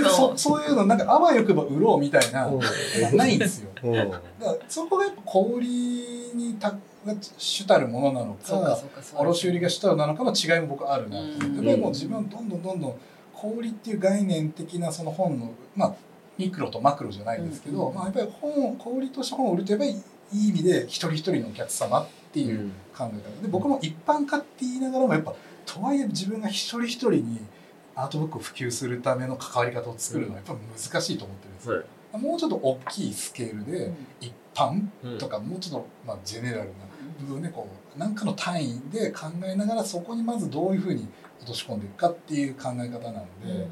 [0.08, 2.50] そそういうのなんかあわよくば売ろうみたいな、
[3.14, 3.70] ないんですよ。
[3.74, 5.66] だからそこがやっぱ小売り
[6.34, 6.74] にた
[7.36, 8.78] 主たるものなのか
[9.16, 12.94] 卸売が主たるなのかの違いも僕はあるなやっぱりもう自分はどんどんどんどん
[13.34, 15.94] 小売っていう概念的なその本のまあ
[16.38, 23.42] ミクロとマクロじゃないですけど、まあ、やっぱり本小売として本を売るとやっぱりいい意味で一人一人のお客様っていう考え方。
[23.42, 25.34] で僕も一般化って言いながらもやっぱ
[25.66, 27.38] とはいえ自分が一人一人に
[27.94, 31.82] アートブックを普及するための関わり方を作るのはやっぱ難しいと思ってるんですよ。
[32.18, 34.86] もうちょっと大きいスケールで一般
[35.18, 36.74] とかもうちょっとまあジェネラルな
[37.20, 41.08] 部分でこう何かの単位で考えながらそこにまずどういうふうに
[41.40, 43.66] 落とし込んでいくかっていう考え方なので、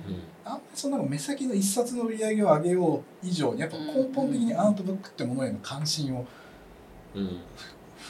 [0.45, 6.27] あんまりその目先の一冊の売り上げを上げよう以上にやっぱ根本的にアートブックってものへの関心を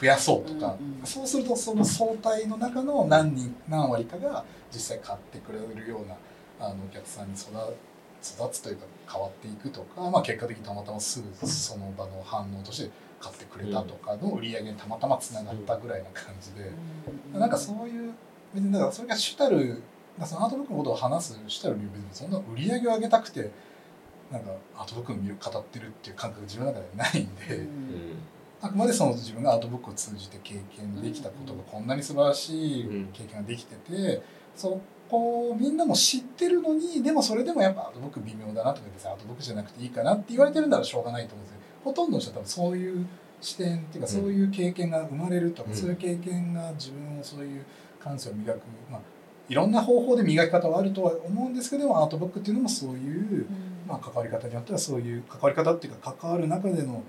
[0.01, 6.15] 増やそうとか、そうするとその総体の中の何人何割かが実際買ってくれるような
[6.59, 7.51] あのお客さんに育
[8.23, 16.71] 育つというか変わっていくとか、まあ、結果的にたまたますぐその場の反応として買ってくれたとかの売り上げにたまたまつながったぐらいな感じで、
[17.33, 18.13] うん、なんかそういう
[18.53, 19.81] 別にだからそれが主たる
[20.25, 23.51] そのアートブックのことを話す主たる理由別にそんな売り上げを上げたくて
[24.31, 27.67] なんかアートブックの魅力語ってるっていう感覚自分の中ではないんで、うん、
[28.61, 34.21] あくまでその自分がアートブックを通じて経験できたことがこんなに素晴らしい経験ができてて、
[34.55, 41.61] そこうみんなも知ってるのにでもそれでもやっぱアートブック微妙だなとか別にアートブックじゃなくていいかなって言われてるならしょうがないと思うんですよ。
[41.83, 43.05] ほとんどの人は多分そういう
[43.41, 47.65] 視点っていうかそういう経験が生まれるとか、うん、そういう経験が自分をそういう
[47.99, 49.01] 感性を磨く、まあ、
[49.49, 53.47] いろんな方法で磨き方はあるとは思うんですけどアートブックっていうのもそういう、
[53.87, 57.03] まあ、関わり方によってはそういう関わり方っていうか関わる中での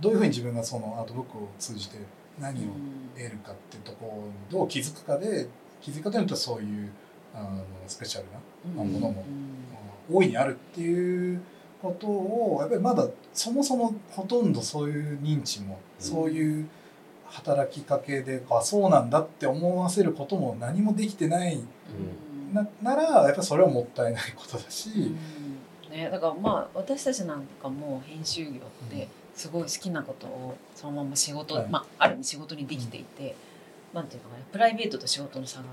[0.00, 1.98] どういうふうに自分がそのアートブックを通じて
[2.38, 2.68] 何を
[3.16, 5.48] 得るかっていうところにどう気づくかで
[5.80, 6.90] 気づき方によってはそういう
[7.34, 8.26] あのスペシャル
[8.76, 9.24] なものも
[10.10, 11.40] 大いにあるっていう
[11.80, 16.68] ことをやっぱりまだそもそもほとんどそういう認知もそういう
[17.26, 21.60] 働きかけであそうなんだって思わせることも何もできてない
[22.52, 25.14] なならやっぱりそれはもったいないことだし。
[25.90, 33.34] ね、だからまあ私たちなんかも編集業ってすごい好きなことをそのまま仕事、はい、まあある意味仕事にできていて、
[33.94, 35.66] なんていうかねプライベートと仕事の差が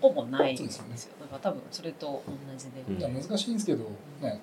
[0.00, 3.84] ほぼないんですよ、うん、だから多分それと同じで、うん、難しいんですけど、
[4.22, 4.40] ね、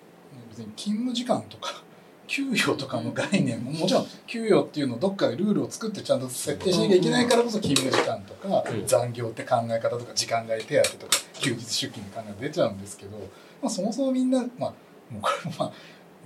[0.50, 1.84] 別に勤務時間とか
[2.28, 13.18] 給与とかの概念ももちろん給与っていうのをどっかでルールを作ってちゃんと設定しなきゃいけないからこそ勤務時間とか残業って考え方とか時間外手当とか休日出勤の考え出ちゃうんですけど、
[13.62, 14.74] まあ、そもそもみんな、まあ、
[15.12, 15.74] もうこれもまあ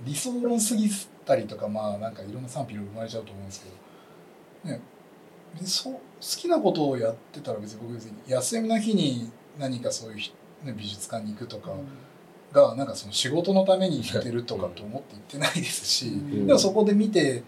[0.04, 0.88] 理想論すぎ
[1.24, 3.64] たりとかまあなんかいろんな賛否が生まれちゃうと思うんです
[4.64, 4.80] けど、ね、
[5.64, 10.14] そう好きなことをやってたら別に僕別に休みの日に何かそうい
[10.62, 11.72] う、ね、美術館に行くとか
[12.52, 16.12] がなんかその仕事のために行ってるとかと思って行ってないですし、
[16.46, 17.42] でもそこで見て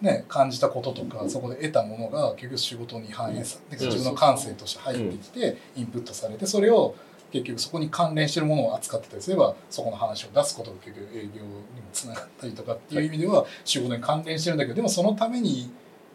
[0.00, 6.94] ね、感じたこととかそこで得たものが結局仕事に反映されて自分の感性として入ってきてインプットされてそれを
[7.32, 11.62] 結局そこに関連してるものを扱ってたりすればそこの話を出すことが結局営業にも
[11.92, 15.70] つながったりとかっていう意味では仕事に関連してるんだけどでもそのために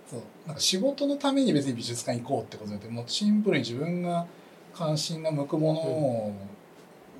[0.10, 4.26] そうなんか仕事のために別に美術館行こうってことじゃなくてもうシンプルに自分が
[4.74, 6.34] 関心が向くものを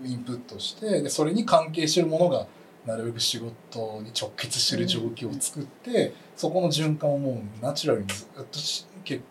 [0.04, 2.48] インプットしてでそれに関係してるものが
[2.86, 8.46] なるべく仕事に直結してる状況を作って、そこの循環をもうナチュラルにずっと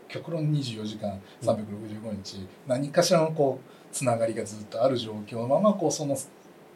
[0.08, 1.66] 極論24時間365
[2.12, 6.16] 日、何かしらのこうつながりがずっとある状況のままこうその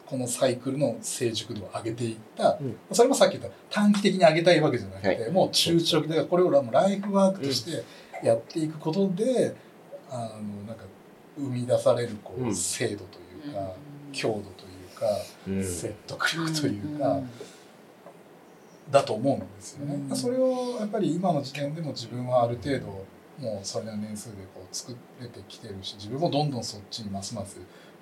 [0.05, 7.83] このサイクルの成熟度を上げていった、うん、それもさっき言った短期的に上げたいわけじゃなくて、はい、もう中長期でこれをもうライフワークとして
[8.23, 9.55] やっていくことで、うん、
[10.11, 10.83] あのなんか
[11.37, 13.73] 生み出されるこう精度というか、
[14.13, 17.19] 強度というか、説得力というか。
[18.91, 23.03] だと思うんですよね、それをやっぱり今の時点でも自分はある程度
[23.39, 27.59] もうそれな年数でこう作れてきてるし自分もどんどんそっちにますます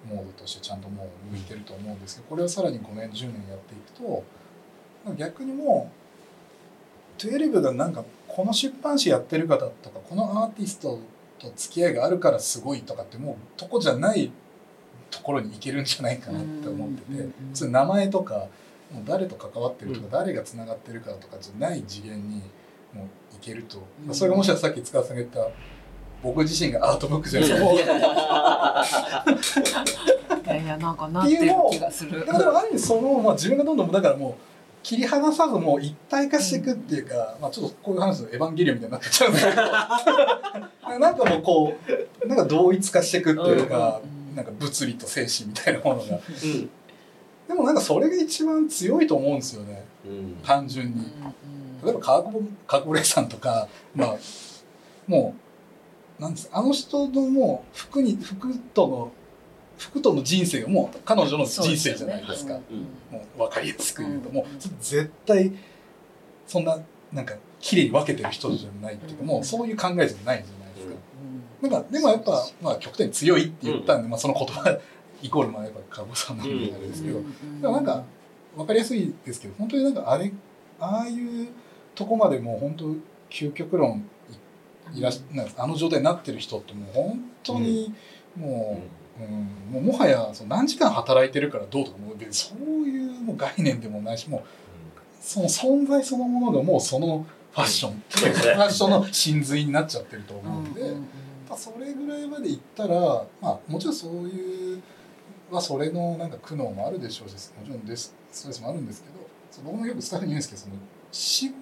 [0.07, 4.23] モードとしてちゃんともう向いてると思うんですけどこれをさらに5年10年やっていくと
[5.17, 5.91] 逆にも
[7.17, 10.99] う12がなんかこの出版社やってる方とかこのアーティスト
[11.39, 14.31] と付き合いがあるからすごいとかってもうとこじゃない
[15.11, 18.47] ところに行けるんじゃないかなって思っててそ名前とか
[18.91, 22.41] もう誰と関わってるとか誰がつながってるかとかじゃない次元に
[22.93, 25.47] もういけると、うん、それがもしかしたらさっき塚田さんが言った
[26.23, 27.71] 僕自身がアートブックじゃないですか。
[30.45, 30.77] いやいや。
[30.77, 32.25] なんかなってる気がする。
[32.25, 34.33] でもある意味その、まあ、自分がどんどんだからもう
[34.83, 39.29] 切り離さずもう一体化していくっていうか、うん、まあちょっとこういう話のエヴァンゲリオンみたいになってちゃう。
[39.31, 41.73] んですけどなんかもうこ
[42.23, 46.69] うなんか同一化していくっていうか、うん、なんか物理と精神みたいなものが、うん、
[47.47, 49.85] でもなんかそれが一番強いと思うんですよね、
[50.43, 51.11] 単純に。
[51.83, 54.15] 例えば川久保久保さんとか、まあ、
[55.07, 55.35] も
[56.19, 59.11] う、なんですあの人のもう服に、服との、
[59.77, 62.35] 服との人生がもう彼女の人生じゃないですか。
[62.35, 64.45] すねはい、もう分かりやすく言うと、もう
[64.79, 65.51] 絶対、
[66.47, 66.77] そんな、
[67.11, 70.43] なんか、綺麗に分けてる人じゃないっていうか、もうそういう考えじゃないじゃないで
[70.81, 70.95] すか。
[71.61, 74.77] なんか、でもやっぱ、まあ、極端に強いって言ったんで、まあ、その言葉、
[75.21, 77.21] イコール、まあ、やっぱ、かぼさんなんであれですけど、
[77.61, 78.03] でもなんか、
[78.55, 80.31] 分かりやすいですけど、本当になんか、あれ、
[80.79, 81.47] ああいう
[81.95, 82.85] とこまでもう本当
[83.29, 84.05] 究極論
[84.93, 85.11] いら
[85.57, 87.93] あの状態になってる人ってもう本当に
[88.35, 88.81] も
[89.19, 89.29] う,、うん
[89.71, 94.41] もうもはやその何時間働いてるからどうとかもうそういうもう概念でもないしもう
[95.21, 101.07] その存在そのものがもうそのファッション、ファッションの真髄になっちゃってると思うんで、うん
[101.55, 102.95] それぐらいまでいったら、
[103.41, 104.81] まあ、もちろんそういう
[105.51, 110.75] はそれのなんか苦悩もあるでしょうしもちろんですストレスもあるんですけど僕もよくスタッフに言うんですけどその
[111.11, 111.53] 仕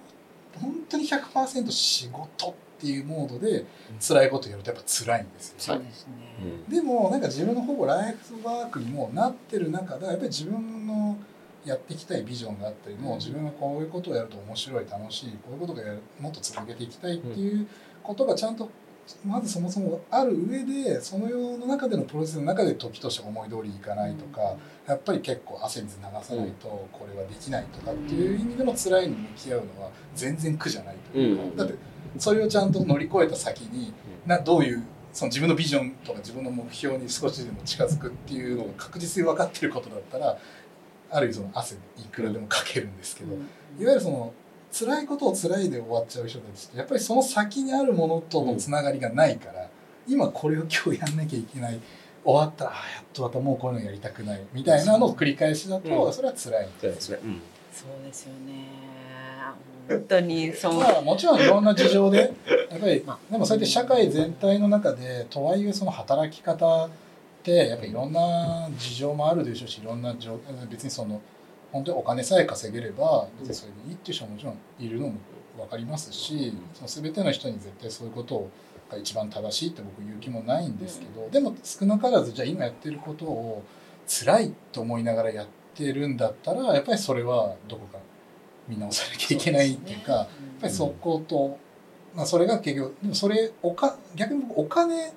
[0.60, 3.64] 本当に100%仕事っていうモードで
[4.00, 6.12] 辛いことやるとやっぱ辛いんですよ、そうですね、
[6.68, 11.16] でもなんか自分のほぼライフワークにもなってる中でやっぱり自分の
[11.64, 15.82] やっていきたいビジョンがあったりも自分がこういうことをやると面白い楽しいこういうことが
[16.18, 17.68] もっと続けていきたいっていう
[18.02, 18.68] ことがちゃんと
[19.24, 31.74] まずそもそもある上でその世の中でのプロセスの中で時として思い通りいかないとか、やっぱり結構汗水流さないとこれはできないとかっていう意味での辛いに向き合うのは全然苦じゃないというか、だって
[32.18, 33.92] それをちゃんと乗り越えた先に
[34.26, 40.38] などういうその自分のビジョンとか自分の目標に少しでも近づくっていうのが確実に分かってることだったら
[41.10, 43.40] ある意味その汗いくらでもかけるんですけど、いわ
[43.78, 44.32] ゆるその
[44.72, 49.68] 辛いことを辛いで終わっちゃう人たちってやっぱりその先にあるものとのつながりがないから、
[50.08, 51.78] 今これを今日やんなきゃいけない
[52.24, 56.68] 終わったらあやっとまたもうこういうのやりたくないみたいなのを繰り返しだと、それは辛い。
[56.80, 57.18] そうですね、
[57.72, 58.92] そうですよね。
[59.88, 62.32] 本当にそう、まあ、もちろんいろんな事情で
[62.70, 66.88] やっぱりでもそうやって社会全体の中でとはいえその働き方っ
[67.42, 70.14] てやっぱりいろんな事情もあるでしょうしいろんな
[70.70, 71.20] 別にその
[71.72, 75.14] 本当にお金さえ稼げれば別にそれでいいっていう人ももちろんいるのも
[75.56, 78.48] 分かりますしその全ての人に絶対そういうこと
[78.90, 83.62] が一番正しいって僕言う気もないんですけどでも少なからずじゃあ今やってることを
[84.06, 87.98] 辛いと思いながらやってるんだったらやっぱりそれはどこか
[88.68, 90.28] 見直さなきゃいけないっていうかやっ
[90.60, 91.58] ぱりそこと、
[92.14, 95.12] まあ、それが結局でもそれおか逆に僕お金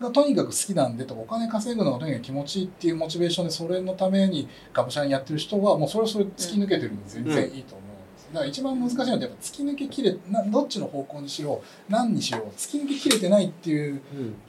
[0.00, 14.00] がとにかく好きなんでとお金稼ぐのがとにかく気持ちいいっていうモチベーションでそれのためにがむしゃらにやってる人はもうそれはそれ突き抜けてるんで全然いいと思うんです、だから一番難しいのってやっぱ突き抜けきれなどっちの方向にしろ何にしろ突き抜けきれてないっていう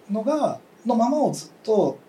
[0.09, 1.99] のがのままをずっと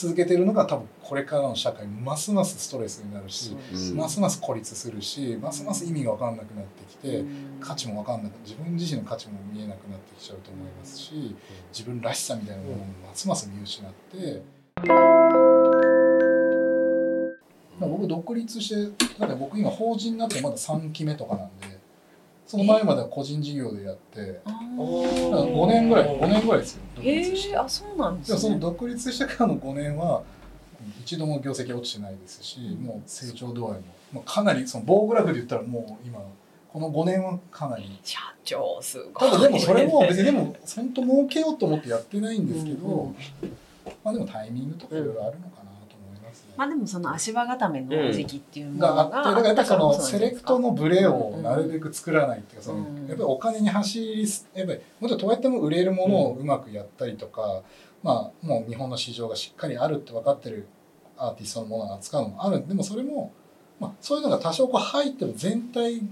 [0.00, 7.24] 続けてるのが多分これからの社会ますますストレスになるし、うんますます孤立するしますます意味が分かんなくなってきて、
[7.60, 11.34] 価値も分かんなく自分自身の価値も見えなくなってきちゃうと思いますし
[11.72, 14.42] 自分らしさみたいなものもますます見失って、
[17.80, 21.77] まあ、僕独立してだって僕今法人になってまだ3期目とかなんで
[22.48, 27.48] その前までは個人事業でやってあだーから5年ぐらい5年ぐらいですよ独立して。
[27.50, 30.22] へえあそうなんでですもそのね独立してからの5年は
[31.02, 33.82] 一度も業績落ちてないですし、もう成長度合いも、
[34.14, 36.20] まあ、かなりその棒グラフで言ったらもう今
[36.72, 37.98] この5年はかなり。
[38.02, 39.30] 社長すごい。
[39.30, 43.16] ただでもそれも別にでも本当儲けようと思ってやってないんですけど、うんうん。
[44.04, 45.67] まあでもタイミングとかいろいろあるのかな
[46.56, 57.62] まあでもその足場固めの時期っていうのががあってだからやっぱりそのセレクトのブレをうんなるべく作らないっていうかそのうんやっぱりお金に走りすやっぱりもちろんどうやっても売れるものをうまくやったりとか、
[58.02, 60.66] まあもう日本の市場がしっかりあるって分かってる
[61.16, 62.66] アーティストのものを扱うのもある。
[62.66, 63.32] でもそれも、
[63.80, 66.02] まあ、そういうのが多少こう入っても全体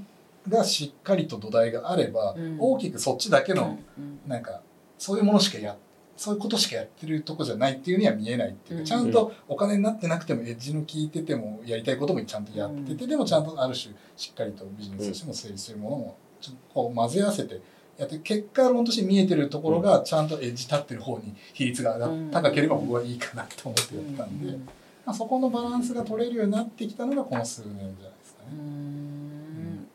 [0.48, 2.56] がしっかりと土台があれば、うん。
[2.58, 3.58] 大きくそっちだけうん。
[3.58, 3.78] の
[4.26, 4.60] なんか
[4.98, 5.76] そういうものしかや
[6.16, 17.60] そういうことしかやってるとこじゃないっていうには見えないっていうちゃんとお金になってなくてもエッジの効いててもやりたいこともちゃんとやってて、でもちゃんとある種しっかりとビジネスとしても成立するものもちょっとこう混ぜ合わせて
[17.98, 21.98] やって結果論として見えてるところがちゃんとエッジ立ってる方に比率が
[22.30, 24.68] 高ければ僕はいいかなと思ってやったんで、うん。
[25.06, 28.62] まあ、そこのバランスが取れるようになってきたのがこの数年じゃないですかうね。
[28.62, 29.88] ん。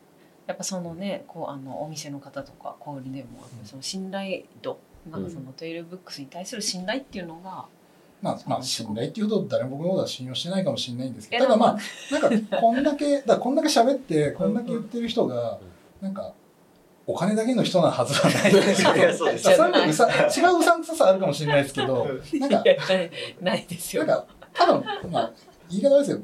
[0.46, 3.28] やっぱそのねこうあのお店の方とか小売りでも
[3.64, 4.78] その信頼度
[5.10, 7.66] なんかそのトイレブックスに対する信頼っていうのが
[8.22, 11.78] まあ、まあ、信頼っていうほど誰も僕のことは信用してないかもしれないんですけいど、ただまあ、
[12.12, 15.58] なんかこんだけ、だこんだけ喋って、こんだけ言ってる人が、
[16.00, 16.32] なんか、
[17.04, 18.90] お金だけの人なはずはないですよ。
[19.12, 22.06] そういうのうさ違ううさんくささあるかもしれないですけど、
[22.38, 22.64] なんか
[23.40, 25.32] ないですよなんか、ただ、まあ、
[25.68, 26.20] 言い方ですよ。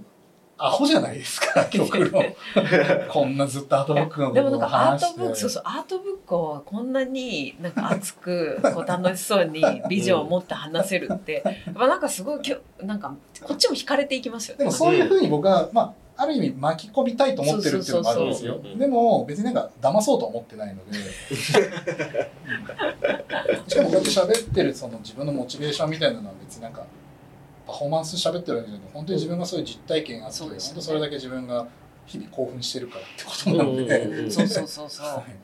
[0.59, 2.25] アホじゃないですか、 極論。
[3.09, 5.01] こんなずっとアートブックのでもなんかアー。
[5.01, 12.41] トブックそうそうアートブックをこんなになんか熱く こう楽しそうにビジョンを持って話せるってやっぱなんかすごい
[12.83, 14.59] なんかこっちも惹かれていきますよね。
[14.59, 20.95] でもそういうふうに僕は、まあ、ある意味巻き込みたいと思ってるっていうのもあるんですよでも別になんか騙そうとは思ってないので
[23.69, 26.85] しかもこうやって喋ってるその自分のモチベーションみたいなのは別になんか
[27.69, 30.75] パフォーマンス喋ってるわけじゃなくて本当に自分がそういう実体験があって、そうですよね。
[30.75, 31.69] 本当それだけ自分が
[32.07, 34.31] 日々興奮してるからってことなので、うんうんうん。
[34.33, 35.07] そうそうそうそう。
[35.07, 35.37] はい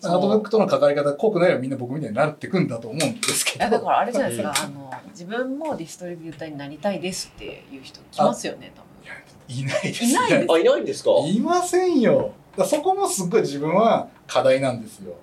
[0.00, 3.58] アートブックとの関わり方濃くなればみんな僕みたいになってくんだと思うんですけど。
[3.58, 9.58] いやだからあれじゃないですか、あの自分もディストリビューターになりたいですっていう人来ますよね、多分。
[9.58, 10.04] いないです。
[10.04, 10.52] いないです。
[10.52, 11.10] あ、いないんですか？
[11.26, 12.30] いませんよ。
[12.64, 15.14] そこもすっごい自分は課題なんですよ。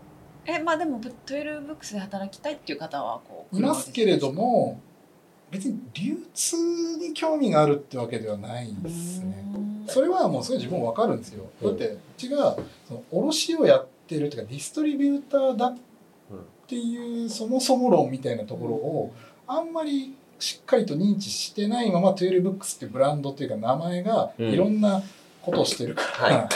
[0.45, 4.81] え、まあでもトゥエルブックスで働きたいっていう方はこういますけれども
[5.51, 6.55] 別に流通
[6.97, 9.45] に興味があるってわけではないですね。
[9.87, 11.45] それはもうそれ自分も分かるんですよ。
[11.61, 15.77] だってうちがその卸をやってるっていうかディストリビューターだっ
[16.67, 19.13] ていうそもそも論みたいなところを
[19.47, 24.49] あんまりしっかりと認知してないままトゥエルブックスっていうブランドっていうか名前がうん。
[24.49, 25.01] いろんな
[25.41, 26.49] ことをしてるから。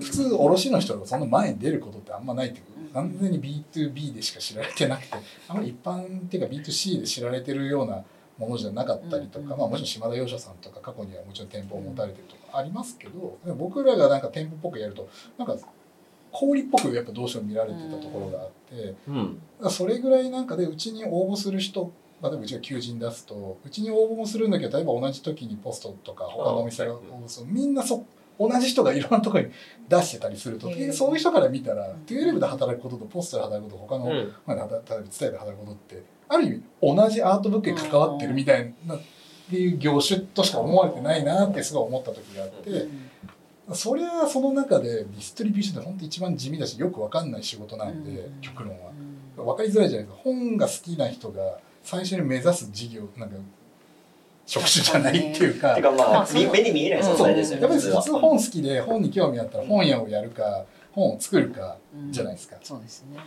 [0.00, 2.64] 普通卸の人がそんな前に出ることってあんまないっていう
[2.94, 5.16] 完全に B2B でしか知られてなくて
[5.48, 8.04] あんまり一般っていうか B2C で知られてるような
[8.38, 15.56] ものじゃなかったりとか、うんうんまあ、もちろん島田洋車さんとか過去にはもちろん店舗を持たれてるとかありますけどでも僕らがなんか店舗っぽくやるとなんか
[16.30, 19.70] 小売りっぽくやっぱどうしても見られてたところがあって、うん。
[19.70, 21.92] それぐらいなんかでうちに応募する人
[22.22, 27.46] 例えばうちが求人出すとうちに応募もするんだけど例えば同じ時にポストとか他のお店が応募する。
[27.48, 28.04] みんなそ
[28.38, 29.50] 同じ人がいろんなところに
[29.88, 34.32] 出してたりすると、へえそういう人から見たらトゥエレブで働くこととポストで働くことと他の、うん。
[34.46, 39.00] まあ、例えば伝えで働くことってある意味同じアートブックに関わってるみたいなっ
[39.50, 42.88] ていう業種としか思われてないなってすごい思った時があって、
[43.72, 48.40] そりゃその中でディストリビューションって本当一番地味だしよく分かんない仕事なんで、うん。
[48.40, 48.92] 極論は。
[49.36, 50.22] 分かりづらいじゃないですか。
[50.22, 53.36] 本が好きな人が最初に目指す事業なんか
[54.46, 55.74] 職種じゃないっていうか。
[55.74, 57.62] てかまあ、目に見えないうん存在ですよね。
[57.62, 61.76] やっぱり普通本好きで本に興味あったら本屋をやるか本を作るか
[62.10, 62.56] じゃないですか。
[62.62, 63.18] そうですね。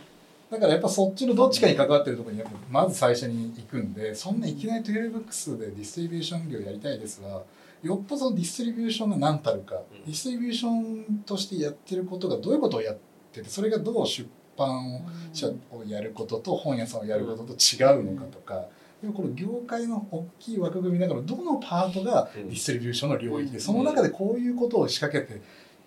[0.50, 7.42] だからやっぱそっちのどっちかに関わってるところにやっぱまず最初に行くんでそんないきなり twelvebooks でディストリビューション業やりたいですは
[7.82, 9.78] よっぽどディストリビューションが何たるか、ん。
[10.06, 12.98] ディストリビューションとしてやってることがどういうことをやっ
[13.32, 15.04] ててそれがどう出版
[15.34, 18.64] 社をやることと本屋さんをやることと違うのかとか。
[19.02, 25.40] でもこの業界の大きい枠組みだからどのパートがディストリビューションの領域でその中でこういうことを仕掛けて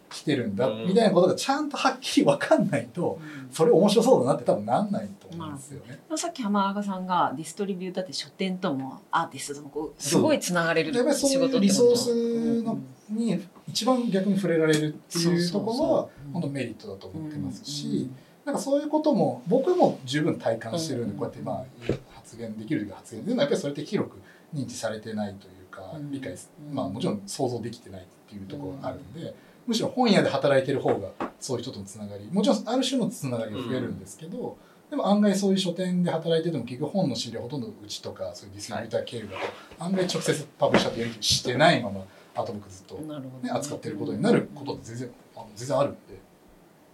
[0.10, 6.00] きてるんだみたいなことがちゃんとはっきり分かんないとそれ面白そうだなって多分なんないと思うんですよね。
[6.16, 12.78] さっき浜中さんがディストリビューターって書店ともアーティストともこうすごいつながれるやっぱりそういうリソースの
[13.10, 18.10] に一番逆に触れられるっていうところは本当メリットだと思ってますし。
[18.44, 21.94] なんかそういうことも僕も十分体感してるんでこうやってまあ
[22.32, 24.22] 発言できる発言でもやっぱりそれって広く
[24.54, 26.34] 認知されてないというか理解
[26.72, 29.36] まあもちろん想像できてないっていうところがあるんで
[29.68, 31.10] むしろ本屋で働いてる方が
[31.40, 34.58] そういう人とのつながりもちろんある種のつながりが増えるんですけど
[34.90, 39.30] でも案外そういう書店で働いてても結局本の資料ほとんどうちとかそういうディストリビューター経由だ
[39.78, 42.02] と案外直接パブリッシャーとやり取りしてないまま
[42.36, 46.32] アートブックずっと、ね、扱ってることになることって全然あの全然あるんで。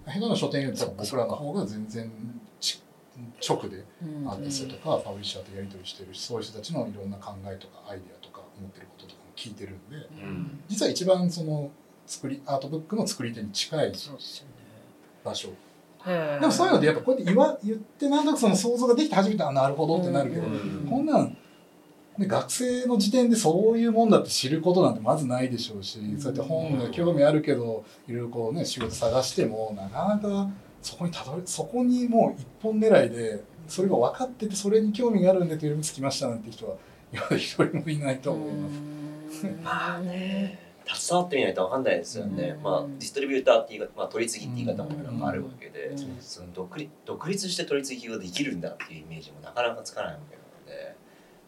[0.07, 2.11] 下手な書店より多分僕らの方が全然
[3.45, 3.83] 直で
[4.25, 10.07] アーティストとかパブリッシャーとやり取りしてるしそういう人たちのいろんな考えとかアイデアとか思ってることとかも聞いてるんで、
[10.67, 11.71] 実は一番その
[12.05, 13.93] 作りアートブックの作り手に近い
[15.23, 15.49] 場所。
[16.05, 20.43] でもそういうのでやっぱこうやって言わ言ってなんとなくその想像ができて初めてあなるほどってなるけど、
[20.89, 21.35] こんなん
[22.17, 30.49] で学生の時点でそういうもんだって知ることなんてまずないでしょうし、そうやって本が興味あるけどいろいろこうね仕事探してもなかなか
[30.81, 36.77] そこにたどりそこにもう一本狙いでそれが分かっててそれに興味があるんでというにつきましたなんて人は
[37.35, 38.69] 一人もいないと思いま
[39.31, 39.45] す。
[39.63, 50.95] まあね携わってみないと分かんないですよね、まあ、ディストリビューターって言い方、まあ、取り次ぎって言い方もあるわけで、その独立独立して取り次ぎができるんだっていうイメージもなかなかつかないわけなので。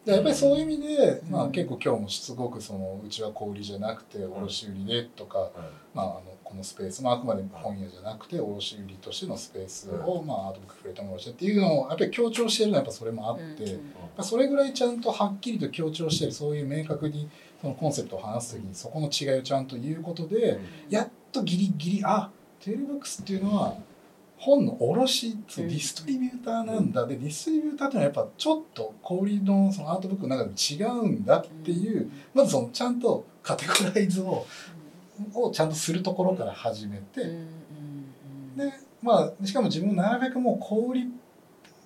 [0.04, 5.50] でやっぱりそういう意味で、まあ、結構今日もしつこくそのうちは小売りじゃなくて卸売でとか、
[5.94, 13.78] まあ、あのこのスペース、まあ、あくまで本屋じゃなくて卸売としてのスペースを、まあ、アートブック触れてもらってっていうのをやっぱり強調してるのはやっぱそれもあって、
[14.20, 17.28] それぐらいちゃんとはっきりと強調してるそういう明確に
[17.62, 23.76] そのコンセプトを話す時にそこの違いをちゃんと言うことで、やっとギリギリあテールブックスっていうのは
[24.36, 34.46] 本の卸ディストリビューターなんだ、でディストリビューターっていうのはやっぱちょっと小売りのそのアートブックの中でも違うんだっていう、まずそのちゃんとカテゴライズを
[35.34, 37.24] をちゃんとするところから始めて、
[38.56, 41.12] でまあしかも自分なるべくもう小売り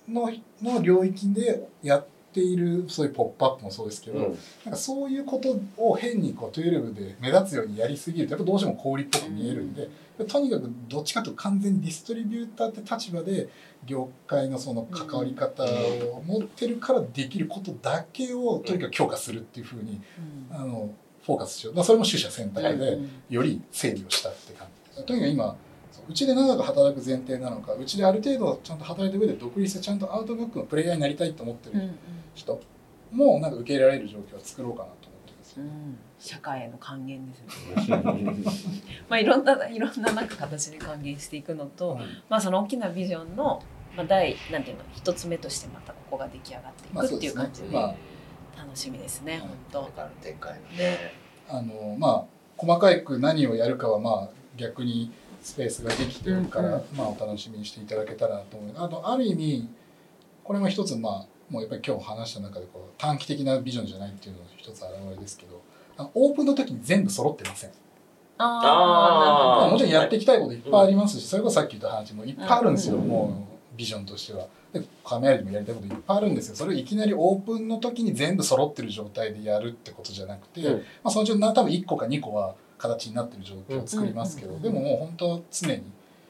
[0.07, 0.31] の
[0.61, 4.33] の領域でやっているそういう「ポップアップもそうですけど、うん、なん
[4.71, 9.89] かそういうことを変にこう12で目立つようにやりすぎるとやっぱどうしても小売っぽく見えるんで、
[10.27, 13.49] とにかくどっちかというと完全にディストリビューターって立場で
[13.85, 20.01] 業界のその関わり方を持ってるからできることだけをとにかく強化するっていうふうに、
[20.51, 20.91] あの
[21.25, 22.99] フォーカスしよう、まあ、それも取捨選択で
[23.29, 25.55] より整理をしたって感じとにかく今
[26.07, 31.89] うちで長く働く前提なのかうちである程度ちゃんと働いた上で独立してちゃんとアウトブックのプレイヤーになりたいと思ってる
[32.35, 32.61] 人
[33.11, 38.03] もなんか受け入れられる状況を作ろうかなと思ってます、うん、社会への還元ですね。
[39.09, 41.99] まあいろんないろんななんか形で還元していくのと、うん、
[42.29, 43.63] まあその大きなビジョンの
[43.97, 47.69] まあ第なんていうの一つ目としてまたここが出来上がっていくっていう感じで。
[47.69, 47.95] まあ
[48.75, 49.89] 楽しみですね、本当。
[50.21, 51.13] 展開ね。
[51.47, 52.23] あのまあ
[52.57, 58.73] 細かく何をやるかはまあ逆にスペースができてるから、うんうん、まあお楽しみにしていただけたらと思う。
[58.75, 59.69] あとある意味
[60.43, 65.61] これも一つまあもうやっぱり今日話した中でこう短期的なビジョンじゃないっていうのが一つ表れですけど、
[65.97, 67.71] あオープンの時に全部揃ってません。
[68.37, 74.45] ああ、もちろんやっていきたいこといっぱいありますし、うん、それこそさっき言った話もいっぱいあるんですよ、うん、もうビジョンとしては。
[74.79, 76.55] でカメラでもやりたいこといっぱいあるんですよ。
[76.55, 85.83] それをいきなりオープンの時に全部揃ってる状態でやるってことじゃなくて、うん、まあ、そのうち多分1個か2個は形になってる状況を作りますけど、でももう本当常に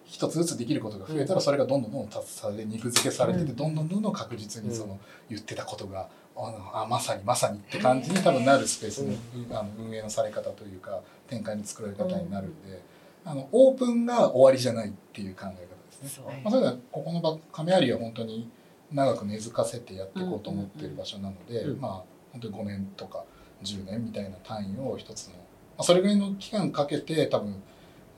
[0.06, 12.82] 一つずつできることが増えたらそれがどんどんどんどん達され肉付けされててどんどんどんどん確実にその言ってたことがあまさにまさにって感じに多分なるスペースのあの運営のされ方というか展開の作られ方になるんで
[13.26, 16.42] あのオープンが終わりじゃないっていう考え方ですね。
[16.44, 18.50] まあ、それではここの場亀有は本当に
[18.92, 21.92] 長く根付かせてやっていこうと思っている場所なので、まあ
[22.32, 23.24] 本当に5年とか
[23.64, 25.40] 10年みたいな単位を一つの、ま
[25.80, 27.62] あ、それぐらいの期間かけて多分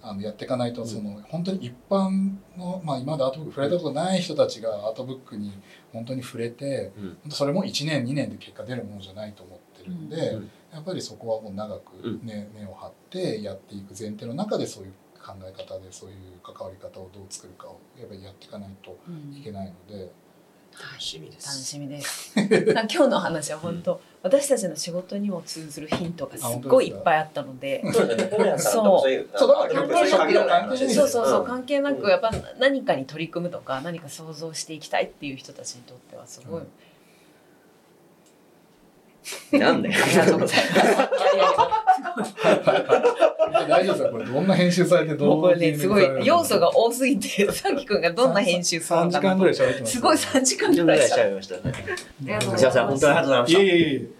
[0.01, 5.51] あのやっていかないとその、本当に一般の、まあ、今までアートブック触れたことない人たちがアートブックに
[5.91, 6.91] 本当に触れて、
[7.25, 14.93] うん、それも1年2年で結果出るものじゃないと思ってるんで、うん、やっぱりそこはもう長く根,、根を張ってやっていく前提の中でそういう
[15.27, 18.97] 考え方でそういう関わり方をどう作るかをやっぱりやっていかないと
[19.37, 20.09] いけないので。
[20.79, 21.63] 楽しみで楽す。
[21.63, 22.33] しみです。
[22.37, 27.81] 今日の話は本当、私たちの仕事にも通ずるヒントがすっごいいっぱいあったので。
[27.91, 28.07] そう
[28.59, 29.29] そういう。
[29.33, 29.49] そう
[30.77, 36.67] そうそうそう、ん関係なくやっぱ何かに取り組むとか何か想像していきたいっていう人たちにとってはすごい、うん
[39.51, 39.95] なんだよ。
[40.03, 40.77] ありがとうございます。
[43.67, 44.09] 大丈夫ですか？
[44.09, 49.19] これどんな編集されてどうこれねすごい要素が多すぎてさきくんがどんな編集する3のか？
[49.19, 51.73] な時間ぐらい喋ってますすごい3時間ぐらい喋りましたね。
[52.57, 53.59] すいません、本当にありがとうございました。
[53.59, 54.16] いえいえいえ